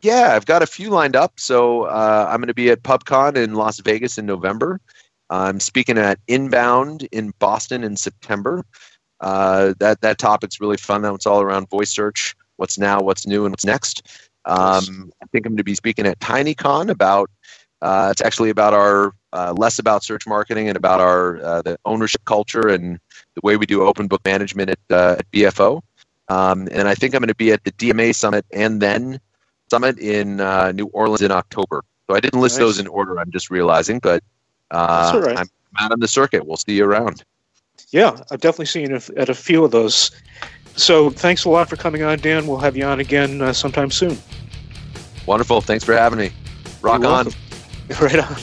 Yeah, 0.00 0.34
I've 0.34 0.46
got 0.46 0.62
a 0.62 0.66
few 0.66 0.90
lined 0.90 1.16
up. 1.16 1.32
So 1.40 1.82
uh, 1.84 2.28
I'm 2.30 2.38
going 2.38 2.48
to 2.48 2.54
be 2.54 2.70
at 2.70 2.82
PubCon 2.82 3.36
in 3.36 3.54
Las 3.54 3.80
Vegas 3.80 4.16
in 4.16 4.26
November. 4.26 4.80
I'm 5.30 5.60
speaking 5.60 5.98
at 5.98 6.18
Inbound 6.28 7.08
in 7.12 7.32
Boston 7.38 7.84
in 7.84 7.96
September. 7.96 8.64
Uh, 9.20 9.74
that 9.80 10.00
that 10.00 10.18
topic's 10.18 10.60
really 10.60 10.76
fun. 10.76 11.02
That 11.02 11.12
it's 11.14 11.26
all 11.26 11.42
around 11.42 11.68
voice 11.68 11.90
search. 11.90 12.36
What's 12.56 12.78
now? 12.78 13.00
What's 13.00 13.26
new? 13.26 13.44
And 13.44 13.52
what's 13.52 13.64
next? 13.64 14.06
Um, 14.44 15.12
I 15.22 15.26
think 15.26 15.44
I'm 15.44 15.52
going 15.52 15.58
to 15.58 15.64
be 15.64 15.74
speaking 15.74 16.06
at 16.06 16.20
TinyCon 16.20 16.88
about. 16.88 17.30
Uh, 17.80 18.08
it's 18.10 18.20
actually 18.20 18.50
about 18.50 18.74
our 18.74 19.12
uh, 19.32 19.54
less 19.56 19.78
about 19.78 20.02
search 20.02 20.26
marketing 20.26 20.68
and 20.68 20.76
about 20.76 21.00
our 21.00 21.38
uh, 21.44 21.62
the 21.62 21.78
ownership 21.84 22.24
culture 22.24 22.68
and 22.68 22.98
the 23.34 23.40
way 23.42 23.56
we 23.56 23.66
do 23.66 23.82
open 23.82 24.06
book 24.08 24.20
management 24.24 24.70
at, 24.70 24.78
uh, 24.90 25.16
at 25.18 25.30
BFO. 25.30 25.82
Um, 26.28 26.68
and 26.72 26.88
I 26.88 26.94
think 26.94 27.14
I'm 27.14 27.20
going 27.20 27.28
to 27.28 27.34
be 27.34 27.52
at 27.52 27.64
the 27.64 27.72
DMA 27.72 28.14
summit 28.14 28.44
and 28.52 28.82
then 28.82 29.20
summit 29.70 29.98
in 29.98 30.40
uh, 30.40 30.72
New 30.72 30.86
Orleans 30.86 31.22
in 31.22 31.30
October. 31.30 31.82
So 32.08 32.16
I 32.16 32.20
didn't 32.20 32.40
list 32.40 32.56
Nice. 32.56 32.60
those 32.60 32.78
in 32.78 32.86
order. 32.86 33.18
I'm 33.18 33.30
just 33.30 33.50
realizing, 33.50 33.98
but 33.98 34.22
uh, 34.70 35.20
That's. 35.20 35.40
I'm 35.40 35.48
out 35.78 35.92
on 35.92 36.00
the 36.00 36.08
circuit. 36.08 36.46
We'll 36.46 36.56
see 36.56 36.76
you 36.76 36.84
around. 36.84 37.24
yeah, 37.90 38.16
I've 38.30 38.40
definitely 38.40 38.66
seen 38.66 38.92
at 38.92 39.28
a 39.28 39.34
few 39.34 39.64
of 39.64 39.70
those. 39.70 40.10
So 40.76 41.10
thanks 41.10 41.44
a 41.44 41.48
lot 41.50 41.68
for 41.68 41.76
coming 41.76 42.02
on, 42.02 42.18
Dan. 42.18 42.46
We'll 42.46 42.58
have 42.58 42.76
you 42.76 42.84
on 42.84 43.00
again 43.00 43.42
uh, 43.42 43.52
sometime 43.52 43.90
soon. 43.90 44.16
Wonderful. 45.26 45.60
Thanks 45.60 45.84
for 45.84 45.94
having 45.94 46.18
me. 46.18 46.30
Rock 46.80 47.02
You're 47.02 47.10
on. 47.10 47.24
welcome. 47.26 47.32
Right 48.00 48.18
on. 48.18 48.36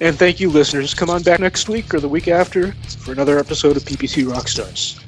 And 0.00 0.18
thank 0.18 0.40
you, 0.40 0.50
listeners. 0.50 0.94
Come 0.94 1.10
on 1.10 1.22
back 1.22 1.38
next 1.38 1.68
week 1.68 1.94
or 1.94 2.00
the 2.00 2.08
week 2.08 2.28
after 2.28 2.72
for 2.72 3.12
another 3.12 3.38
episode 3.38 3.76
of 3.76 3.84
PPC 3.84 4.24
Rockstars. 4.24 5.07